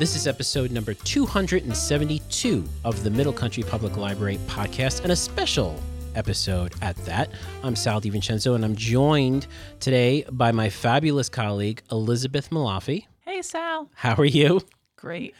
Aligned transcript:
This 0.00 0.16
is 0.16 0.26
episode 0.26 0.70
number 0.70 0.94
272 0.94 2.64
of 2.86 3.04
the 3.04 3.10
Middle 3.10 3.34
Country 3.34 3.62
Public 3.62 3.98
Library 3.98 4.38
podcast, 4.46 5.02
and 5.02 5.12
a 5.12 5.16
special 5.16 5.78
episode 6.14 6.72
at 6.80 6.96
that. 7.04 7.30
I'm 7.62 7.76
Sal 7.76 8.00
DiVincenzo, 8.00 8.54
and 8.54 8.64
I'm 8.64 8.74
joined 8.74 9.46
today 9.78 10.24
by 10.32 10.52
my 10.52 10.70
fabulous 10.70 11.28
colleague, 11.28 11.82
Elizabeth 11.92 12.48
Malafi. 12.48 13.08
Hey, 13.26 13.42
Sal. 13.42 13.90
How 13.92 14.14
are 14.14 14.24
you? 14.24 14.62
Great. 14.96 15.34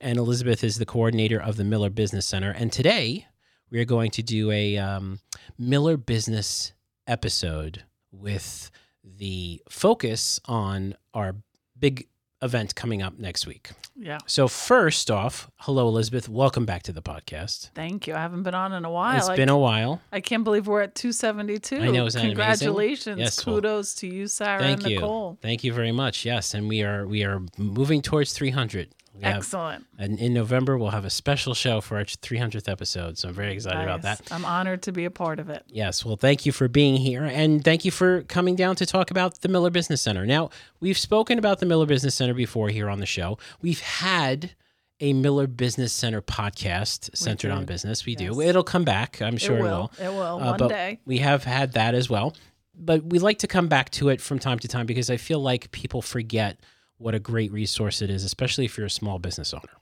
And 0.00 0.16
Elizabeth 0.16 0.64
is 0.64 0.78
the 0.78 0.86
coordinator 0.86 1.38
of 1.38 1.58
the 1.58 1.64
Miller 1.64 1.90
Business 1.90 2.24
Center. 2.24 2.52
And 2.52 2.72
today 2.72 3.26
we 3.68 3.80
are 3.80 3.84
going 3.84 4.12
to 4.12 4.22
do 4.22 4.50
a 4.50 4.78
um, 4.78 5.20
Miller 5.58 5.98
Business 5.98 6.72
episode 7.06 7.84
with 8.10 8.70
the 9.04 9.60
focus 9.68 10.40
on 10.46 10.94
our 11.12 11.36
big 11.78 12.08
event 12.42 12.74
coming 12.74 13.02
up 13.02 13.18
next 13.18 13.46
week. 13.46 13.70
Yeah. 13.96 14.18
So, 14.26 14.48
first 14.48 15.10
off, 15.10 15.50
hello, 15.56 15.88
Elizabeth. 15.88 16.28
Welcome 16.28 16.66
back 16.66 16.82
to 16.84 16.92
the 16.92 17.02
podcast. 17.02 17.70
Thank 17.74 18.06
you. 18.06 18.14
I 18.14 18.18
haven't 18.18 18.42
been 18.42 18.54
on 18.54 18.72
in 18.72 18.84
a 18.84 18.90
while. 18.90 19.16
It's 19.16 19.28
I, 19.28 19.36
been 19.36 19.48
a 19.48 19.58
while. 19.58 20.02
I 20.12 20.20
can't 20.20 20.44
believe 20.44 20.66
we're 20.66 20.82
at 20.82 20.94
272. 20.94 21.76
I 21.76 21.90
know, 21.90 22.02
amazing? 22.02 22.22
Congratulations. 22.22 23.18
Yes, 23.18 23.44
well, 23.46 23.56
Kudos 23.56 23.94
to 23.96 24.06
you, 24.06 24.26
Sarah 24.26 24.60
Thank 24.60 24.82
and 24.82 24.90
you. 24.90 24.96
Nicole. 24.96 25.38
Thank 25.40 25.64
you 25.64 25.72
very 25.72 25.92
much. 25.92 26.24
Yes, 26.24 26.54
and 26.54 26.68
we 26.68 26.82
are 26.82 27.06
we 27.06 27.24
are 27.24 27.40
moving 27.56 28.02
towards 28.02 28.32
300. 28.32 28.94
Have- 29.22 29.36
Excellent. 29.38 29.86
and 29.98 30.18
in 30.18 30.34
November, 30.34 30.76
we'll 30.76 30.90
have 30.90 31.04
a 31.04 31.10
special 31.10 31.54
show 31.54 31.80
for 31.80 31.96
our 31.96 32.04
300th 32.04 32.68
episode. 32.68 33.18
So 33.18 33.28
I'm 33.28 33.34
very 33.34 33.52
excited 33.54 33.82
about 33.82 34.02
that. 34.02 34.20
I'm 34.30 34.44
honored 34.44 34.82
to 34.82 34.92
be 34.92 35.04
a 35.04 35.10
part 35.10 35.38
of 35.40 35.48
it. 35.50 35.64
Yes. 35.68 36.04
Well, 36.04 36.16
thank 36.16 36.44
you 36.46 36.52
for 36.52 36.68
being 36.68 36.96
here. 36.96 37.24
And 37.24 37.64
thank 37.64 37.84
you 37.84 37.90
for 37.90 38.22
coming 38.22 38.56
down 38.56 38.76
to 38.76 38.86
talk 38.86 39.10
about 39.10 39.40
the 39.40 39.48
Miller 39.48 39.70
Business 39.70 40.02
Center. 40.02 40.26
Now, 40.26 40.50
we've 40.80 40.98
spoken 40.98 41.38
about 41.38 41.60
the 41.60 41.66
Miller 41.66 41.86
Business 41.86 42.14
Center 42.14 42.34
before 42.34 42.68
here 42.68 42.90
on 42.90 43.00
the 43.00 43.06
show. 43.06 43.38
We've 43.62 43.80
had 43.80 44.52
a 45.00 45.12
Miller 45.12 45.46
Business 45.46 45.92
Center 45.92 46.22
podcast 46.22 47.14
centered 47.16 47.50
on 47.50 47.64
business. 47.66 48.06
We 48.06 48.14
do. 48.14 48.40
It'll 48.40 48.64
come 48.64 48.84
back. 48.84 49.20
I'm 49.20 49.36
sure 49.36 49.56
it 49.56 49.60
it 49.60 49.62
will. 49.62 49.90
will. 49.98 50.06
It 50.06 50.08
will. 50.12 50.36
Uh, 50.40 50.50
One 50.50 50.58
but 50.58 50.68
day. 50.68 51.00
We 51.04 51.18
have 51.18 51.44
had 51.44 51.72
that 51.72 51.94
as 51.94 52.08
well. 52.08 52.34
But 52.78 53.04
we 53.04 53.18
like 53.18 53.38
to 53.38 53.46
come 53.46 53.68
back 53.68 53.90
to 53.92 54.08
it 54.10 54.20
from 54.20 54.38
time 54.38 54.58
to 54.58 54.68
time 54.68 54.86
because 54.86 55.08
I 55.10 55.16
feel 55.16 55.40
like 55.40 55.70
people 55.70 56.02
forget 56.02 56.60
what 56.98 57.14
a 57.14 57.18
great 57.18 57.52
resource 57.52 58.02
it 58.02 58.10
is, 58.10 58.24
especially 58.24 58.64
if 58.64 58.76
you're 58.76 58.86
a 58.86 58.90
small 58.90 59.18
business 59.18 59.52
owner. 59.52 59.80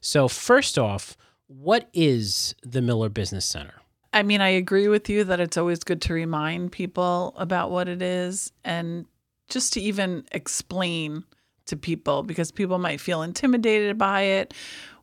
So, 0.00 0.28
first 0.28 0.78
off, 0.78 1.16
what 1.46 1.88
is 1.92 2.54
the 2.62 2.80
Miller 2.80 3.08
Business 3.08 3.44
Center? 3.44 3.74
I 4.12 4.22
mean, 4.22 4.40
I 4.40 4.48
agree 4.48 4.88
with 4.88 5.08
you 5.08 5.24
that 5.24 5.40
it's 5.40 5.56
always 5.56 5.84
good 5.84 6.00
to 6.02 6.14
remind 6.14 6.72
people 6.72 7.34
about 7.36 7.70
what 7.70 7.88
it 7.88 8.02
is 8.02 8.52
and 8.64 9.06
just 9.48 9.72
to 9.74 9.80
even 9.80 10.24
explain 10.32 11.24
to 11.66 11.76
people 11.76 12.22
because 12.22 12.50
people 12.50 12.78
might 12.78 13.00
feel 13.00 13.22
intimidated 13.22 13.98
by 13.98 14.22
it. 14.22 14.54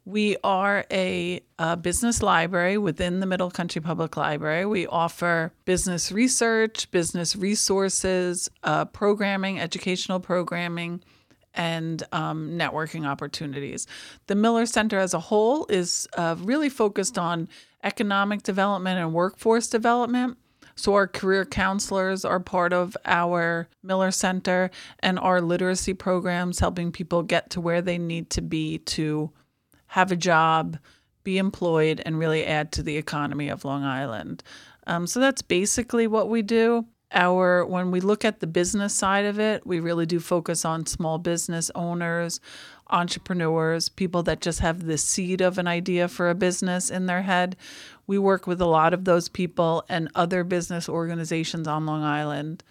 We 0.05 0.37
are 0.43 0.85
a, 0.89 1.41
uh 1.59 1.75
business 1.75 2.21
library 2.21 2.77
within 2.77 3.19
the 3.19 3.25
Middle 3.25 3.51
Country 3.51 3.81
Public 3.81 4.15
Library. 4.15 4.65
We 4.65 4.87
offer 4.87 5.51
business 5.65 6.11
research, 6.11 6.89
business 6.91 7.35
resources, 7.35 8.49
uh, 8.63 8.85
programming, 8.85 9.59
educational 9.59 10.19
programming, 10.19 11.03
and 11.57 12.03
um, 12.13 12.51
networking 12.51 13.05
opportunities. 13.05 13.87
The 14.27 14.35
Miller 14.35 14.65
Center 14.65 14.99
as 14.99 15.13
a 15.13 15.19
whole 15.19 15.65
is 15.67 16.07
uh, 16.15 16.35
really 16.39 16.69
focused 16.69 17.17
on 17.17 17.49
economic 17.83 18.43
development 18.43 18.99
and 18.99 19.13
workforce 19.13 19.67
development. 19.67 20.37
So, 20.75 20.93
our 20.93 21.07
career 21.07 21.43
counselors 21.43 22.23
are 22.23 22.39
part 22.39 22.71
of 22.71 22.95
our 23.03 23.67
Miller 23.81 24.11
Center 24.11 24.69
and 24.99 25.17
our 25.17 25.41
literacy 25.41 25.95
programs, 25.95 26.59
helping 26.59 26.91
people 26.91 27.23
get 27.23 27.49
to 27.51 27.61
where 27.61 27.81
they 27.81 27.97
need 27.97 28.29
to 28.31 28.41
be 28.41 28.77
to 28.79 29.31
have 29.87 30.11
a 30.11 30.15
job, 30.15 30.77
be 31.23 31.39
employed, 31.39 32.03
and 32.05 32.19
really 32.19 32.45
add 32.45 32.71
to 32.73 32.83
the 32.83 32.95
economy 32.95 33.49
of 33.49 33.65
Long 33.65 33.83
Island. 33.83 34.43
Um, 34.85 35.07
so 35.07 35.19
that's 35.19 35.41
basically 35.41 36.05
what 36.05 36.29
we 36.29 36.43
do. 36.43 36.85
Our 37.13 37.65
when 37.65 37.91
we 37.91 38.01
look 38.01 38.25
at 38.25 38.41
the 38.41 38.47
business 38.47 38.93
side 38.93 39.25
of 39.25 39.39
it, 39.39 39.65
we 39.65 39.79
really 39.79 40.05
do 40.05 40.19
focus 40.19 40.65
on 40.65 40.85
small 40.85 41.17
business 41.17 41.71
owners, 41.73 42.41
entrepreneurs, 42.89 43.87
people 43.87 44.23
that 44.23 44.41
just 44.41 44.59
have 44.59 44.85
the 44.85 44.97
seed 44.97 45.41
of 45.41 45.57
an 45.57 45.67
idea 45.67 46.07
for 46.07 46.29
a 46.29 46.35
business 46.35 46.89
in 46.89 47.05
their 47.05 47.21
head. 47.21 47.55
We 48.07 48.17
work 48.17 48.45
with 48.45 48.59
a 48.59 48.65
lot 48.65 48.93
of 48.93 49.05
those 49.05 49.29
people 49.29 49.85
and 49.87 50.09
other 50.15 50.43
business 50.43 50.89
organizations 50.89 51.67
on 51.67 51.85
Long 51.85 52.03
Island 52.03 52.63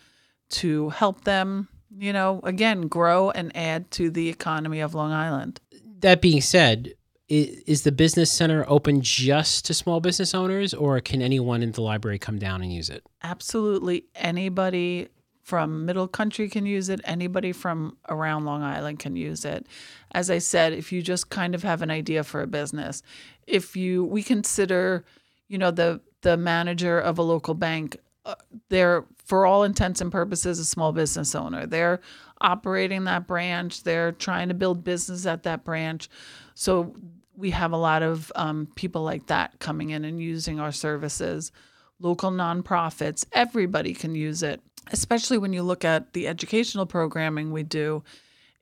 to 0.48 0.91
help 0.91 1.24
them, 1.24 1.68
you 1.98 2.12
know, 2.12 2.41
again, 2.44 2.88
grow 2.88 3.30
and 3.30 3.56
add 3.56 3.91
to 3.92 4.10
the 4.10 4.28
economy 4.28 4.80
of 4.80 4.94
Long 4.94 5.12
Island. 5.12 5.60
That 6.00 6.20
being 6.20 6.42
said, 6.42 6.94
is 7.28 7.82
the 7.82 7.92
business 7.92 8.31
center 8.31 8.64
open 8.69 9.00
just 9.00 9.64
to 9.66 9.75
small 9.75 10.00
business 10.00 10.34
owners, 10.34 10.72
or 10.72 11.00
can 11.00 11.20
anyone 11.22 11.62
in 11.62 11.72
the 11.72 11.82
library 11.82 12.19
come 12.19 12.38
down 12.38 12.62
and 12.62 12.72
use 12.72 12.91
it? 12.91 13.04
absolutely. 13.22 14.04
Anybody 14.14 15.09
from 15.42 15.84
middle 15.84 16.09
country 16.09 16.48
can 16.48 16.66
use 16.66 16.88
it. 16.88 17.00
Anybody 17.04 17.53
from 17.53 17.97
around 18.09 18.44
long 18.44 18.62
island 18.62 18.98
can 18.98 19.16
use 19.16 19.44
it. 19.44 19.66
As 20.12 20.31
i 20.31 20.38
said 20.38 20.72
if 20.72 20.92
you 20.92 21.03
just 21.03 21.31
kind 21.31 21.54
of 21.54 21.62
have 21.62 21.82
an 21.82 21.91
idea 21.91 22.25
for 22.25 22.41
a 22.42 22.47
business 22.47 23.03
if 23.47 23.76
you 23.76 24.04
we 24.04 24.22
consider 24.22 25.04
you 25.48 25.59
know 25.59 25.70
the 25.70 26.00
the 26.22 26.36
manager 26.36 26.98
of 26.98 27.19
a 27.19 27.22
local 27.22 27.54
bank 27.54 27.97
uh, 28.25 28.34
they're 28.69 29.04
for 29.25 29.47
all 29.47 29.62
intents 29.62 30.00
and 30.00 30.10
purposes 30.10 30.59
a 30.59 30.65
small 30.65 30.92
business 30.92 31.34
owner. 31.34 31.66
They're 31.66 32.00
operating 32.41 33.04
that 33.04 33.26
branch. 33.26 33.84
They're 33.84 34.12
trying 34.12 34.48
to 34.48 34.54
build 34.54 34.84
business 34.84 35.26
at 35.26 35.44
that 35.44 35.65
branch. 35.65 36.09
So 36.54 36.94
we 37.36 37.50
have 37.50 37.72
a 37.72 37.76
lot 37.76 38.02
of 38.02 38.32
um, 38.34 38.69
people 38.74 39.02
like 39.02 39.26
that 39.26 39.58
coming 39.58 39.91
in 39.91 40.04
and 40.04 40.20
using 40.20 40.58
our 40.58 40.72
services 40.72 41.52
local 42.00 42.30
nonprofits, 42.30 43.24
everybody 43.32 43.94
can 43.94 44.14
use 44.14 44.42
it, 44.42 44.60
especially 44.92 45.38
when 45.38 45.52
you 45.52 45.62
look 45.62 45.84
at 45.84 46.12
the 46.12 46.28
educational 46.28 46.86
programming 46.86 47.50
we 47.50 47.62
do. 47.62 48.02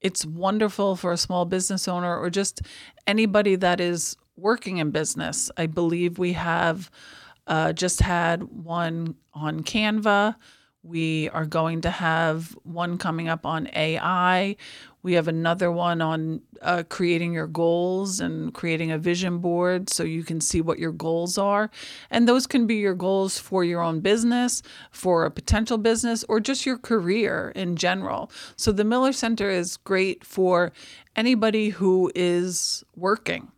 It's 0.01 0.25
wonderful 0.25 0.97
for 0.97 1.13
a 1.13 1.17
small 1.17 1.45
business 1.45 1.89
owner 1.89 2.17
or 2.17 2.31
just 2.31 2.63
anybody 3.07 3.57
that 3.57 3.81
is 3.81 4.17
working 4.37 4.79
in 4.79 4.91
business. 4.91 5.51
I 5.57 5.67
believe 5.67 6.19
we 6.19 6.35
have 6.35 6.91
uh, 7.47 7.73
just 7.73 8.01
had 8.01 8.43
one 8.43 9.17
on 9.33 9.63
Canva. 9.63 10.37
We 10.83 11.31
are 11.31 11.47
going 11.47 11.81
to 11.83 11.91
have 11.91 12.57
one 12.63 12.99
coming 12.99 13.29
up 13.29 13.47
on 13.47 13.69
AI. 13.75 14.57
We 15.05 15.13
have 15.13 15.29
another 15.29 15.71
one 15.71 16.01
on 16.01 16.41
uh, 16.63 16.83
creating 16.89 17.35
your 17.35 17.47
goals 17.47 18.21
and 18.21 18.55
creating 18.55 18.91
a 18.91 18.97
vision 18.97 19.39
board 19.39 19.91
so 19.91 20.03
you 20.03 20.25
can 20.25 20.41
see 20.41 20.63
what 20.63 20.79
your 20.79 20.93
goals 20.93 21.37
are. 21.37 21.71
And 22.11 22.27
those 22.27 22.47
can 22.47 22.67
be 22.67 22.77
your 22.77 22.95
goals 22.95 23.39
for 23.39 23.65
your 23.65 23.83
own 23.83 24.01
business, 24.01 24.63
for 24.91 25.27
a 25.27 25.31
potential 25.31 25.77
business, 25.77 26.25
or 26.27 26.41
just 26.41 26.65
your 26.65 26.79
career 26.79 27.53
in 27.55 27.77
general. 27.77 28.31
So 28.57 28.73
the 28.73 28.83
Miller 28.83 29.13
Center 29.13 29.51
is 29.51 29.77
great 29.77 30.25
for 30.25 30.73
anybody 31.15 31.69
who 31.69 32.11
is 32.15 32.83
working, 32.97 33.53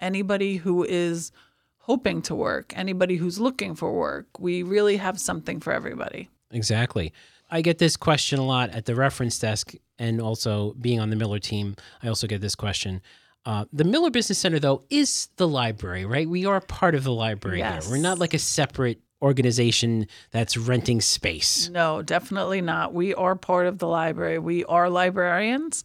anybody 0.00 0.56
who 0.56 0.82
is 0.82 1.30
hoping 1.76 2.22
to 2.22 2.34
work, 2.34 2.72
anybody 2.76 3.14
who's 3.14 3.38
looking 3.38 3.76
for 3.76 3.92
work. 3.92 4.26
We 4.40 4.64
really 4.64 4.96
have 4.96 5.20
something 5.20 5.60
for 5.60 5.72
everybody. 5.72 6.28
Exactly. 6.50 7.12
I 7.50 7.62
get 7.62 7.78
this 7.78 7.96
question 7.96 8.38
a 8.38 8.44
lot 8.44 8.70
at 8.70 8.84
the 8.84 8.94
reference 8.94 9.38
desk, 9.38 9.72
and 9.98 10.20
also 10.20 10.74
being 10.80 11.00
on 11.00 11.10
the 11.10 11.16
Miller 11.16 11.38
team, 11.38 11.76
I 12.02 12.08
also 12.08 12.26
get 12.26 12.40
this 12.40 12.54
question. 12.54 13.00
Uh, 13.46 13.64
the 13.72 13.84
Miller 13.84 14.10
Business 14.10 14.38
Center, 14.38 14.58
though, 14.58 14.82
is 14.90 15.28
the 15.36 15.48
library, 15.48 16.04
right? 16.04 16.28
We 16.28 16.44
are 16.44 16.60
part 16.60 16.94
of 16.94 17.04
the 17.04 17.12
library 17.12 17.58
Yes. 17.60 17.86
here. 17.86 17.96
We're 17.96 18.02
not 18.02 18.18
like 18.18 18.34
a 18.34 18.38
separate 18.38 19.00
organization 19.22 20.06
that's 20.30 20.56
renting 20.56 21.00
space. 21.00 21.68
No, 21.70 22.02
definitely 22.02 22.60
not. 22.60 22.92
We 22.94 23.14
are 23.14 23.34
part 23.34 23.66
of 23.66 23.78
the 23.78 23.88
library. 23.88 24.38
We 24.38 24.64
are 24.66 24.88
librarians, 24.90 25.82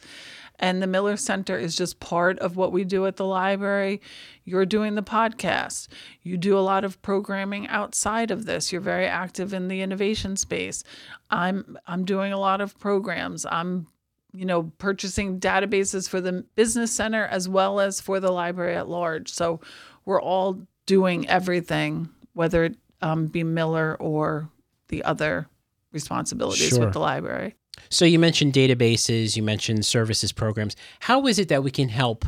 and 0.63 0.81
the 0.81 0.87
Miller 0.87 1.17
Center 1.17 1.57
is 1.57 1.75
just 1.75 1.99
part 1.99 2.39
of 2.39 2.55
what 2.55 2.71
we 2.71 2.85
do 2.85 3.05
at 3.05 3.17
the 3.17 3.25
library. 3.25 3.99
You're 4.45 4.65
doing 4.65 4.95
the 4.95 5.03
podcast. 5.03 5.89
You 6.21 6.37
do 6.37 6.57
a 6.57 6.61
lot 6.61 6.85
of 6.85 7.01
programming 7.01 7.67
outside 7.67 8.31
of 8.31 8.45
this. 8.45 8.71
You're 8.71 8.79
very 8.79 9.05
active 9.05 9.53
in 9.53 9.67
the 9.67 9.81
innovation 9.81 10.37
space. 10.37 10.85
I'm 11.29 11.77
I'm 11.85 12.05
doing 12.05 12.31
a 12.31 12.39
lot 12.39 12.61
of 12.61 12.79
programs. 12.79 13.45
I'm 13.45 13.87
you 14.31 14.45
know 14.45 14.71
purchasing 14.77 15.37
databases 15.37 16.07
for 16.07 16.21
the 16.21 16.45
business 16.55 16.93
center 16.93 17.25
as 17.25 17.49
well 17.49 17.81
as 17.81 17.99
for 17.99 18.21
the 18.21 18.31
library 18.31 18.77
at 18.77 18.87
large. 18.87 19.29
So 19.33 19.59
we're 20.05 20.21
all 20.21 20.61
doing 20.85 21.27
everything, 21.27 22.07
whether 22.35 22.63
it 22.63 22.77
um, 23.01 23.27
be 23.27 23.43
Miller 23.43 23.97
or 23.99 24.49
the 24.87 25.03
other 25.03 25.49
responsibilities 25.91 26.69
Sure. 26.69 26.85
with 26.85 26.93
the 26.93 26.99
library. 27.01 27.55
So 27.89 28.05
you 28.05 28.19
mentioned 28.19 28.53
databases, 28.53 29.35
you 29.35 29.43
mentioned 29.43 29.85
services 29.85 30.31
programs. 30.31 30.75
How 31.01 31.27
is 31.27 31.39
it 31.39 31.47
that 31.49 31.63
we 31.63 31.71
can 31.71 31.89
help 31.89 32.25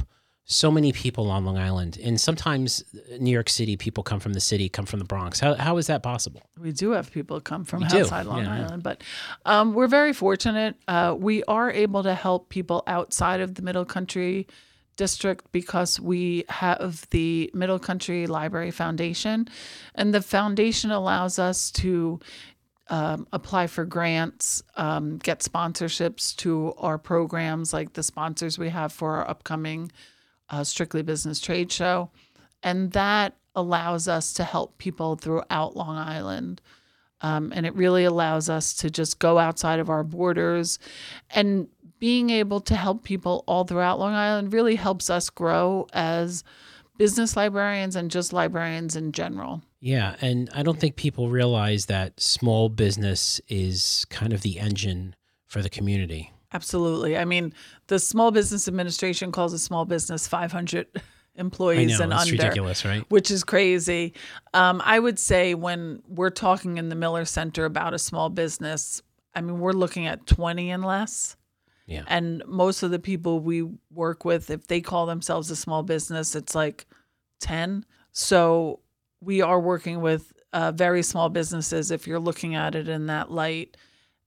so 0.48 0.70
many 0.70 0.92
people 0.92 1.32
on 1.32 1.44
Long 1.44 1.58
Island? 1.58 1.98
And 2.04 2.22
sometimes 2.22 2.84
uh, 2.94 3.18
New 3.20 3.32
York 3.32 3.50
City 3.50 3.76
people 3.78 4.04
come 4.04 4.20
from 4.20 4.34
the 4.34 4.40
city, 4.40 4.70
come 4.70 4.86
from 4.86 5.00
the 5.00 5.06
Bronx. 5.06 5.40
How, 5.40 5.56
how 5.56 5.78
is 5.78 5.88
that 5.88 6.04
possible? 6.04 6.42
We 6.62 6.72
do 6.72 6.92
have 6.92 7.12
people 7.12 7.42
come 7.42 7.66
from 7.66 7.82
We 7.82 7.88
do. 7.88 8.02
outside 8.02 8.28
Long 8.28 8.44
Yeah, 8.44 8.58
yeah. 8.58 8.66
Island, 8.66 8.84
but 8.84 9.04
um, 9.46 9.74
we're 9.74 9.88
very 9.88 10.14
fortunate. 10.14 10.76
Uh, 10.88 11.16
we 11.18 11.44
are 11.46 11.72
able 11.72 12.04
to 12.04 12.14
help 12.14 12.50
people 12.50 12.84
outside 12.86 13.42
of 13.42 13.56
the 13.56 13.62
Middle 13.64 13.86
Country 13.86 14.48
district 14.98 15.52
because 15.52 16.00
we 16.00 16.46
have 16.48 17.06
the 17.10 17.52
Middle 17.54 17.80
Country 17.80 18.28
Library 18.28 18.72
Foundation, 18.72 19.48
and 19.96 20.14
the 20.14 20.22
foundation 20.22 20.90
allows 20.92 21.38
us 21.40 21.70
to 21.72 22.20
um, 22.90 23.28
apply 23.34 23.68
for 23.68 23.86
grants, 23.86 24.62
um, 24.76 25.18
get 25.18 25.40
sponsorships 25.40 26.36
to 26.38 26.74
our 26.78 26.98
programs, 26.98 27.74
like 27.74 27.94
the 27.94 28.04
sponsors 28.04 28.58
we 28.58 28.70
have 28.70 28.94
for 28.94 29.16
our 29.16 29.30
upcoming 29.30 29.92
uh, 30.50 30.64
Strictly 30.64 31.02
Business 31.02 31.40
Trade 31.40 31.72
Show. 31.72 32.12
And 32.62 32.92
that 32.92 33.36
allows 33.56 34.08
us 34.08 34.34
to 34.34 34.44
help 34.44 34.78
people 34.78 35.16
throughout 35.16 35.76
Long 35.76 35.98
Island. 35.98 36.62
Um, 37.22 37.52
and 37.56 37.66
it 37.66 37.74
really 37.76 38.04
allows 38.04 38.50
us 38.50 38.74
to 38.76 38.90
just 38.90 39.20
go 39.20 39.40
outside 39.40 39.80
of 39.80 39.90
our 39.90 40.04
borders. 40.04 40.78
And 41.32 41.68
being 42.00 42.30
able 42.30 42.60
to 42.62 42.76
help 42.76 43.04
people 43.04 43.44
all 43.48 43.64
throughout 43.64 44.00
Long 44.00 44.14
Island 44.14 44.54
really 44.54 44.76
helps 44.76 45.10
us 45.10 45.30
grow 45.30 45.88
as 45.94 46.44
business 46.98 47.36
librarians 47.36 47.96
and 47.96 48.12
just 48.12 48.34
librarians 48.34 48.96
in 48.96 49.12
general. 49.12 49.64
Yeah, 49.86 50.16
and 50.20 50.50
I 50.52 50.64
don't 50.64 50.80
think 50.80 50.96
people 50.96 51.30
realize 51.30 51.86
that 51.86 52.20
small 52.20 52.70
business 52.70 53.40
is 53.48 54.08
kind 54.10 54.34
of 54.34 54.42
the 54.42 54.60
engine 54.60 55.16
for 55.46 55.62
the 55.62 55.70
community. 55.70 56.34
Absolutely. 56.52 57.16
I 57.16 57.24
mean, 57.24 57.54
the 57.86 58.00
Small 58.00 58.32
Business 58.32 58.68
Administration 58.68 59.32
calls 59.32 59.54
a 59.54 59.60
small 59.60 59.86
business 59.86 60.28
500 60.28 60.88
employees 61.36 62.00
know, 62.00 62.06
and 62.06 62.14
under, 62.14 62.32
ridiculous, 62.32 62.84
right? 62.84 63.04
which 63.10 63.30
is 63.30 63.44
crazy. 63.44 64.16
Um, 64.56 64.82
I 64.84 64.98
would 64.98 65.20
say 65.20 65.54
when 65.54 66.02
we're 66.08 66.32
talking 66.32 66.80
in 66.80 66.90
the 66.90 66.96
Miller 66.96 67.24
Center 67.24 67.64
about 67.64 67.94
a 67.94 68.00
small 68.00 68.30
business, 68.30 69.04
I 69.36 69.42
mean, 69.42 69.60
we're 69.60 69.72
looking 69.74 70.08
at 70.08 70.26
20 70.26 70.72
and 70.72 70.84
less. 70.84 71.38
Yeah. 71.86 72.06
And 72.08 72.42
most 72.48 72.82
of 72.82 72.90
the 72.90 72.98
people 72.98 73.40
we 73.40 73.70
work 73.92 74.26
with, 74.26 74.50
if 74.50 74.66
they 74.66 74.82
call 74.82 75.06
themselves 75.06 75.52
a 75.52 75.56
small 75.56 75.84
business, 75.84 76.36
it's 76.36 76.56
like 76.56 76.88
10. 77.42 77.86
So 78.14 78.80
we 79.22 79.42
are 79.42 79.60
working 79.60 80.02
with 80.02 80.34
uh, 80.54 80.72
very 80.72 81.04
small 81.04 81.30
businesses 81.30 81.92
if 81.92 82.08
you're 82.08 82.20
looking 82.20 82.56
at 82.56 82.76
it 82.76 82.88
in 82.88 83.08
that 83.08 83.32
light. 83.32 83.78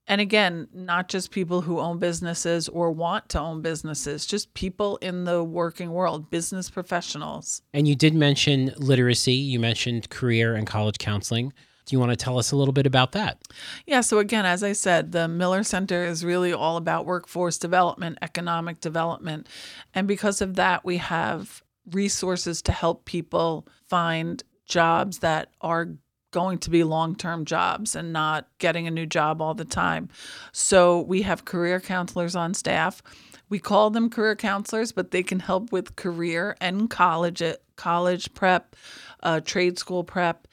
And 0.06 0.22
again, 0.22 0.68
not 0.72 1.08
just 1.08 1.30
people 1.30 1.60
who 1.60 1.80
own 1.80 1.98
businesses 1.98 2.66
or 2.68 2.90
want 2.90 3.28
to 3.30 3.40
own 3.40 3.60
businesses, 3.60 4.24
just 4.24 4.54
people 4.54 4.96
in 4.98 5.24
the 5.24 5.44
working 5.44 5.90
world, 5.90 6.30
business 6.30 6.70
professionals. 6.70 7.60
And 7.74 7.86
you 7.86 7.94
did 7.94 8.14
mention 8.14 8.72
literacy. 8.78 9.34
You 9.34 9.60
mentioned 9.60 10.08
career 10.08 10.54
and 10.54 10.66
college 10.66 10.96
counseling. 10.96 11.52
Do 11.84 11.94
you 11.94 12.00
want 12.00 12.10
to 12.10 12.16
tell 12.16 12.38
us 12.38 12.52
a 12.52 12.56
little 12.56 12.72
bit 12.72 12.86
about 12.86 13.12
that? 13.12 13.42
Yeah, 13.86 14.02
so 14.02 14.18
again, 14.18 14.44
as 14.44 14.62
I 14.62 14.72
said, 14.72 15.12
the 15.12 15.28
Miller 15.28 15.62
Center 15.62 16.04
is 16.04 16.24
really 16.24 16.52
all 16.52 16.76
about 16.76 17.06
workforce 17.06 17.56
development, 17.56 18.18
economic 18.20 18.80
development. 18.80 19.46
And 19.94 20.06
because 20.06 20.42
of 20.42 20.56
that, 20.56 20.84
we 20.84 20.98
have 20.98 21.62
resources 21.90 22.60
to 22.62 22.72
help 22.72 23.06
people 23.06 23.66
find 23.86 24.42
jobs 24.68 25.18
that 25.18 25.50
are 25.60 25.88
going 26.30 26.58
to 26.58 26.70
be 26.70 26.84
long 26.84 27.16
term 27.16 27.44
jobs 27.44 27.96
and 27.96 28.12
not 28.12 28.46
getting 28.58 28.86
a 28.86 28.90
new 28.90 29.06
job 29.06 29.40
all 29.40 29.54
the 29.54 29.64
time. 29.64 30.08
So 30.52 31.00
we 31.00 31.22
have 31.22 31.44
career 31.44 31.80
counselors 31.80 32.36
on 32.36 32.54
staff. 32.54 33.02
We 33.48 33.58
call 33.58 33.90
them 33.90 34.10
career 34.10 34.36
counselors, 34.36 34.92
but 34.92 35.10
they 35.10 35.22
can 35.22 35.40
help 35.40 35.72
with 35.72 35.96
career 35.96 36.56
and 36.60 36.90
college 36.90 37.42
college 37.76 38.34
prep, 38.34 38.76
uh, 39.22 39.40
trade 39.40 39.78
school 39.78 40.04
prep, 40.04 40.46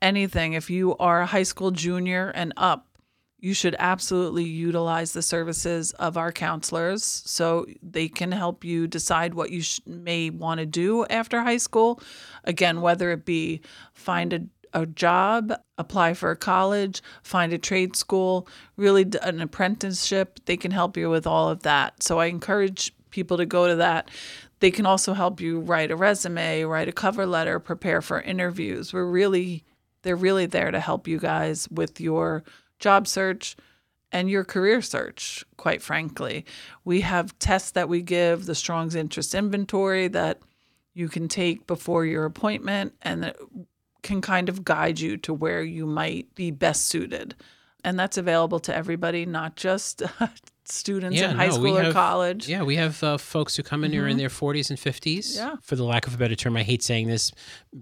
anything. 0.00 0.54
If 0.54 0.70
you 0.70 0.96
are 0.96 1.20
a 1.20 1.26
high 1.26 1.42
school 1.42 1.70
junior 1.70 2.32
and 2.34 2.54
up, 2.56 2.87
you 3.40 3.54
should 3.54 3.76
absolutely 3.78 4.44
utilize 4.44 5.12
the 5.12 5.22
services 5.22 5.92
of 5.92 6.16
our 6.16 6.32
counselors 6.32 7.04
so 7.04 7.66
they 7.82 8.08
can 8.08 8.32
help 8.32 8.64
you 8.64 8.86
decide 8.86 9.34
what 9.34 9.50
you 9.50 9.62
sh- 9.62 9.80
may 9.86 10.30
want 10.30 10.58
to 10.58 10.66
do 10.66 11.06
after 11.06 11.42
high 11.42 11.56
school. 11.56 12.00
Again, 12.44 12.80
whether 12.80 13.10
it 13.10 13.24
be 13.24 13.60
find 13.94 14.32
a 14.32 14.40
a 14.74 14.84
job, 14.84 15.52
apply 15.78 16.12
for 16.12 16.30
a 16.30 16.36
college, 16.36 17.02
find 17.22 17.52
a 17.52 17.58
trade 17.58 17.96
school, 17.96 18.46
really 18.76 19.06
an 19.22 19.40
apprenticeship. 19.40 20.40
They 20.44 20.58
can 20.58 20.70
help 20.70 20.96
you 20.96 21.08
with 21.08 21.26
all 21.26 21.48
of 21.48 21.62
that. 21.62 22.02
So 22.02 22.20
I 22.20 22.26
encourage 22.26 22.92
people 23.10 23.38
to 23.38 23.46
go 23.46 23.66
to 23.66 23.76
that. 23.76 24.10
They 24.60 24.70
can 24.70 24.86
also 24.86 25.14
help 25.14 25.40
you 25.40 25.60
write 25.60 25.90
a 25.90 25.96
resume, 25.96 26.64
write 26.64 26.88
a 26.88 26.92
cover 26.92 27.26
letter, 27.26 27.58
prepare 27.58 28.02
for 28.02 28.20
interviews. 28.20 28.92
We're 28.92 29.10
really 29.10 29.64
they're 30.02 30.16
really 30.16 30.46
there 30.46 30.70
to 30.70 30.80
help 30.80 31.08
you 31.08 31.18
guys 31.18 31.68
with 31.70 32.00
your 32.00 32.44
job 32.78 33.06
search 33.06 33.56
and 34.12 34.30
your 34.30 34.44
career 34.44 34.80
search, 34.80 35.44
quite 35.56 35.82
frankly. 35.82 36.44
We 36.84 37.02
have 37.02 37.38
tests 37.38 37.72
that 37.72 37.88
we 37.88 38.02
give, 38.02 38.46
the 38.46 38.54
Strong's 38.54 38.94
Interest 38.94 39.34
Inventory 39.34 40.08
that 40.08 40.40
you 40.94 41.08
can 41.08 41.28
take 41.28 41.66
before 41.66 42.04
your 42.04 42.24
appointment 42.24 42.94
and 43.02 43.22
that 43.22 43.36
can 44.02 44.20
kind 44.20 44.48
of 44.48 44.64
guide 44.64 44.98
you 44.98 45.16
to 45.18 45.34
where 45.34 45.62
you 45.62 45.86
might 45.86 46.34
be 46.34 46.50
best 46.50 46.88
suited. 46.88 47.34
And 47.84 47.98
that's 47.98 48.16
available 48.16 48.58
to 48.60 48.74
everybody, 48.74 49.26
not 49.26 49.56
just 49.56 50.02
students 50.64 51.20
in 51.20 51.36
high 51.36 51.46
no, 51.46 51.52
school 51.52 51.78
or 51.78 51.84
have- 51.84 51.92
college. 51.92 52.48
Yeah, 52.48 52.62
we 52.62 52.76
have 52.76 53.02
uh, 53.02 53.18
folks 53.18 53.56
who 53.56 53.62
come 53.62 53.84
in 53.84 53.92
who 53.92 54.02
are 54.02 54.08
in 54.08 54.16
their 54.16 54.28
40s 54.28 54.70
and 54.70 54.78
50s. 54.78 55.36
Yeah. 55.36 55.56
For 55.62 55.76
the 55.76 55.84
lack 55.84 56.06
of 56.06 56.14
a 56.14 56.18
better 56.18 56.34
term, 56.34 56.56
I 56.56 56.62
hate 56.62 56.82
saying 56.82 57.06
this, 57.08 57.32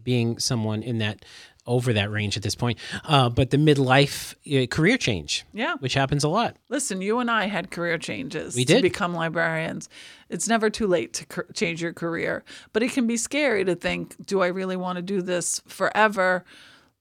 being 0.02 0.38
someone 0.38 0.82
in 0.82 0.98
that 0.98 1.25
over 1.66 1.92
that 1.92 2.10
range 2.10 2.36
at 2.36 2.42
this 2.42 2.54
point. 2.54 2.78
Uh, 3.04 3.28
but 3.28 3.50
the 3.50 3.56
midlife 3.56 4.34
uh, 4.52 4.66
career 4.66 4.96
change, 4.96 5.44
Yeah. 5.52 5.76
which 5.80 5.94
happens 5.94 6.24
a 6.24 6.28
lot. 6.28 6.56
Listen, 6.68 7.00
you 7.02 7.18
and 7.18 7.30
I 7.30 7.46
had 7.46 7.70
career 7.70 7.98
changes 7.98 8.54
We 8.54 8.64
to 8.64 8.74
did. 8.74 8.82
become 8.82 9.14
librarians. 9.14 9.88
It's 10.28 10.48
never 10.48 10.70
too 10.70 10.86
late 10.86 11.12
to 11.14 11.26
cur- 11.26 11.46
change 11.54 11.82
your 11.82 11.92
career, 11.92 12.44
but 12.72 12.82
it 12.82 12.92
can 12.92 13.06
be 13.06 13.16
scary 13.16 13.64
to 13.64 13.74
think, 13.74 14.14
do 14.26 14.42
I 14.42 14.46
really 14.48 14.76
want 14.76 14.96
to 14.96 15.02
do 15.02 15.22
this 15.22 15.60
forever? 15.66 16.44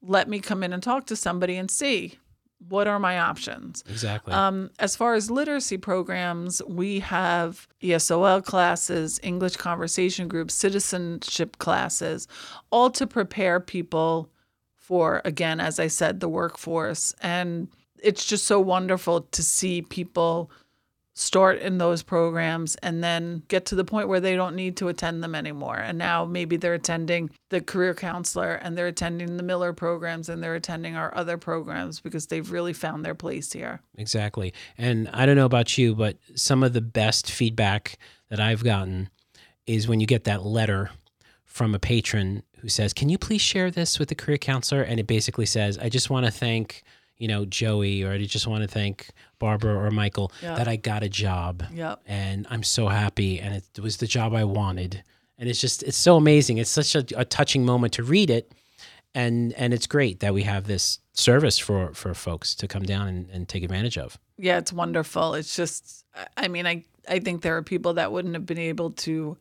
Let 0.01 0.29
me 0.29 0.39
come 0.39 0.63
in 0.63 0.73
and 0.73 0.81
talk 0.83 1.05
to 1.07 1.15
somebody 1.15 1.55
and 1.57 1.69
see 1.71 2.19
what 2.67 2.87
are 2.87 2.99
my 2.99 3.19
options. 3.19 3.83
Exactly. 3.89 4.33
Um, 4.33 4.71
as 4.79 4.95
far 4.95 5.13
as 5.13 5.29
literacy 5.29 5.77
programs, 5.77 6.61
we 6.67 6.99
have 7.01 7.67
ESOL 7.83 8.43
classes, 8.43 9.19
English 9.21 9.57
conversation 9.57 10.27
groups, 10.27 10.53
citizenship 10.53 11.57
classes, 11.57 12.27
all 12.71 12.89
to 12.91 13.05
prepare 13.05 13.59
people 13.59 14.29
for, 14.87 15.21
again, 15.25 15.59
as 15.59 15.79
I 15.79 15.87
said, 15.87 16.19
the 16.19 16.29
workforce. 16.29 17.15
And 17.21 17.69
it's 18.03 18.23
just 18.23 18.45
so 18.45 18.59
wonderful 18.59 19.21
to 19.21 19.41
see 19.41 19.81
people 19.81 20.51
start 21.15 21.59
in 21.59 21.77
those 21.77 22.03
programs 22.03 22.75
and 22.83 23.03
then 23.03 23.41
get 23.47 23.65
to 23.65 23.73
the 23.73 23.85
point 23.85 24.09
where 24.09 24.19
they 24.19 24.35
don't 24.35 24.55
need 24.55 24.75
to 24.77 24.89
attend 24.89 25.23
them 25.23 25.33
anymore. 25.33 25.77
And 25.77 25.97
now 25.97 26.25
maybe 26.25 26.57
they're 26.57 26.73
attending 26.73 27.31
the 27.49 27.61
career 27.61 27.93
counselor 27.95 28.55
and 28.55 28.77
they're 28.77 28.87
attending 28.87 29.37
the 29.37 29.43
Miller 29.43 29.71
programs 29.73 30.29
and 30.29 30.43
they're 30.43 30.55
attending 30.55 30.95
our 30.95 31.15
other 31.15 31.37
programs 31.37 32.01
because 32.01 32.27
they've 32.27 32.51
really 32.51 32.73
found 32.73 33.03
their 33.03 33.15
place 33.15 33.53
here. 33.53 33.81
Exactly. 33.97 34.53
And 34.77 35.07
I 35.13 35.25
don't 35.25 35.37
know 35.37 35.45
about 35.45 35.77
you, 35.77 35.95
but 35.95 36.17
some 36.35 36.63
of 36.63 36.73
the 36.73 36.81
best 36.81 37.31
feedback 37.31 37.97
that 38.29 38.41
I've 38.41 38.63
gotten 38.63 39.09
is 39.65 39.87
when 39.87 40.01
you 40.01 40.05
get 40.05 40.25
that 40.25 40.43
letter 40.43 40.91
from 41.45 41.73
a 41.73 41.79
patron 41.79 42.43
who 42.65 42.69
says, 42.69 42.93
Can 42.93 43.09
you 43.09 43.19
please 43.19 43.41
share 43.41 43.69
this 43.69 43.99
with 43.99 44.09
the 44.09 44.15
career 44.15 44.39
counselor? 44.39 44.81
And 44.81 44.99
it 44.99 45.05
basically 45.05 45.45
says, 45.45 45.77
I 45.77 45.87
just 45.87 46.09
want 46.09 46.25
to 46.25 46.31
thank, 46.31 46.81
you 47.19 47.27
know, 47.27 47.45
Joey, 47.45 48.01
or 48.01 48.11
I 48.13 48.17
just 48.25 48.47
want 48.47 48.63
to 48.63 48.67
thank 48.67 49.09
Barbara 49.37 49.75
or 49.77 49.91
Michael 49.91 50.31
Yeah. 50.41 50.55
that 50.55 50.67
I 50.67 50.75
got 50.75 51.03
a 51.03 51.07
job 51.09 51.61
Yep. 51.71 52.01
and 52.07 52.47
I'm 52.49 52.63
so 52.63 52.87
happy. 52.87 53.39
And 53.39 53.53
it 53.53 53.79
was 53.79 53.97
the 53.97 54.07
job 54.07 54.33
I 54.33 54.45
wanted. 54.45 55.03
And 55.37 55.47
it's 55.47 55.61
just, 55.61 55.83
it's 55.83 55.95
so 55.95 56.15
amazing. 56.17 56.57
It's 56.57 56.71
such 56.71 56.95
a, 56.95 57.05
a 57.15 57.23
touching 57.23 57.63
moment 57.67 57.93
to 57.93 58.03
read 58.03 58.31
it. 58.31 58.51
And, 59.13 59.53
and 59.53 59.71
it's 59.71 59.85
great 59.85 60.21
that 60.21 60.33
we 60.33 60.41
have 60.41 60.65
this 60.65 60.97
service 61.13 61.59
for, 61.59 61.93
for 61.93 62.15
folks 62.15 62.55
to 62.55 62.67
come 62.67 62.81
down 62.81 63.07
and, 63.07 63.29
and 63.29 63.47
take 63.47 63.61
advantage 63.63 63.95
of. 63.99 64.17
Yeah, 64.39 64.57
it's 64.57 64.73
wonderful. 64.73 65.35
It's 65.35 65.55
just, 65.55 66.03
I- 66.15 66.45
I 66.45 66.47
mean, 66.47 66.65
I, 66.65 66.83
I 67.07 67.19
think 67.19 67.43
there 67.43 67.55
are 67.57 67.61
people 67.61 67.93
that 67.93 68.11
wouldn't 68.11 68.33
have 68.33 68.47
been 68.47 68.57
able 68.57 68.89
to 69.05 69.37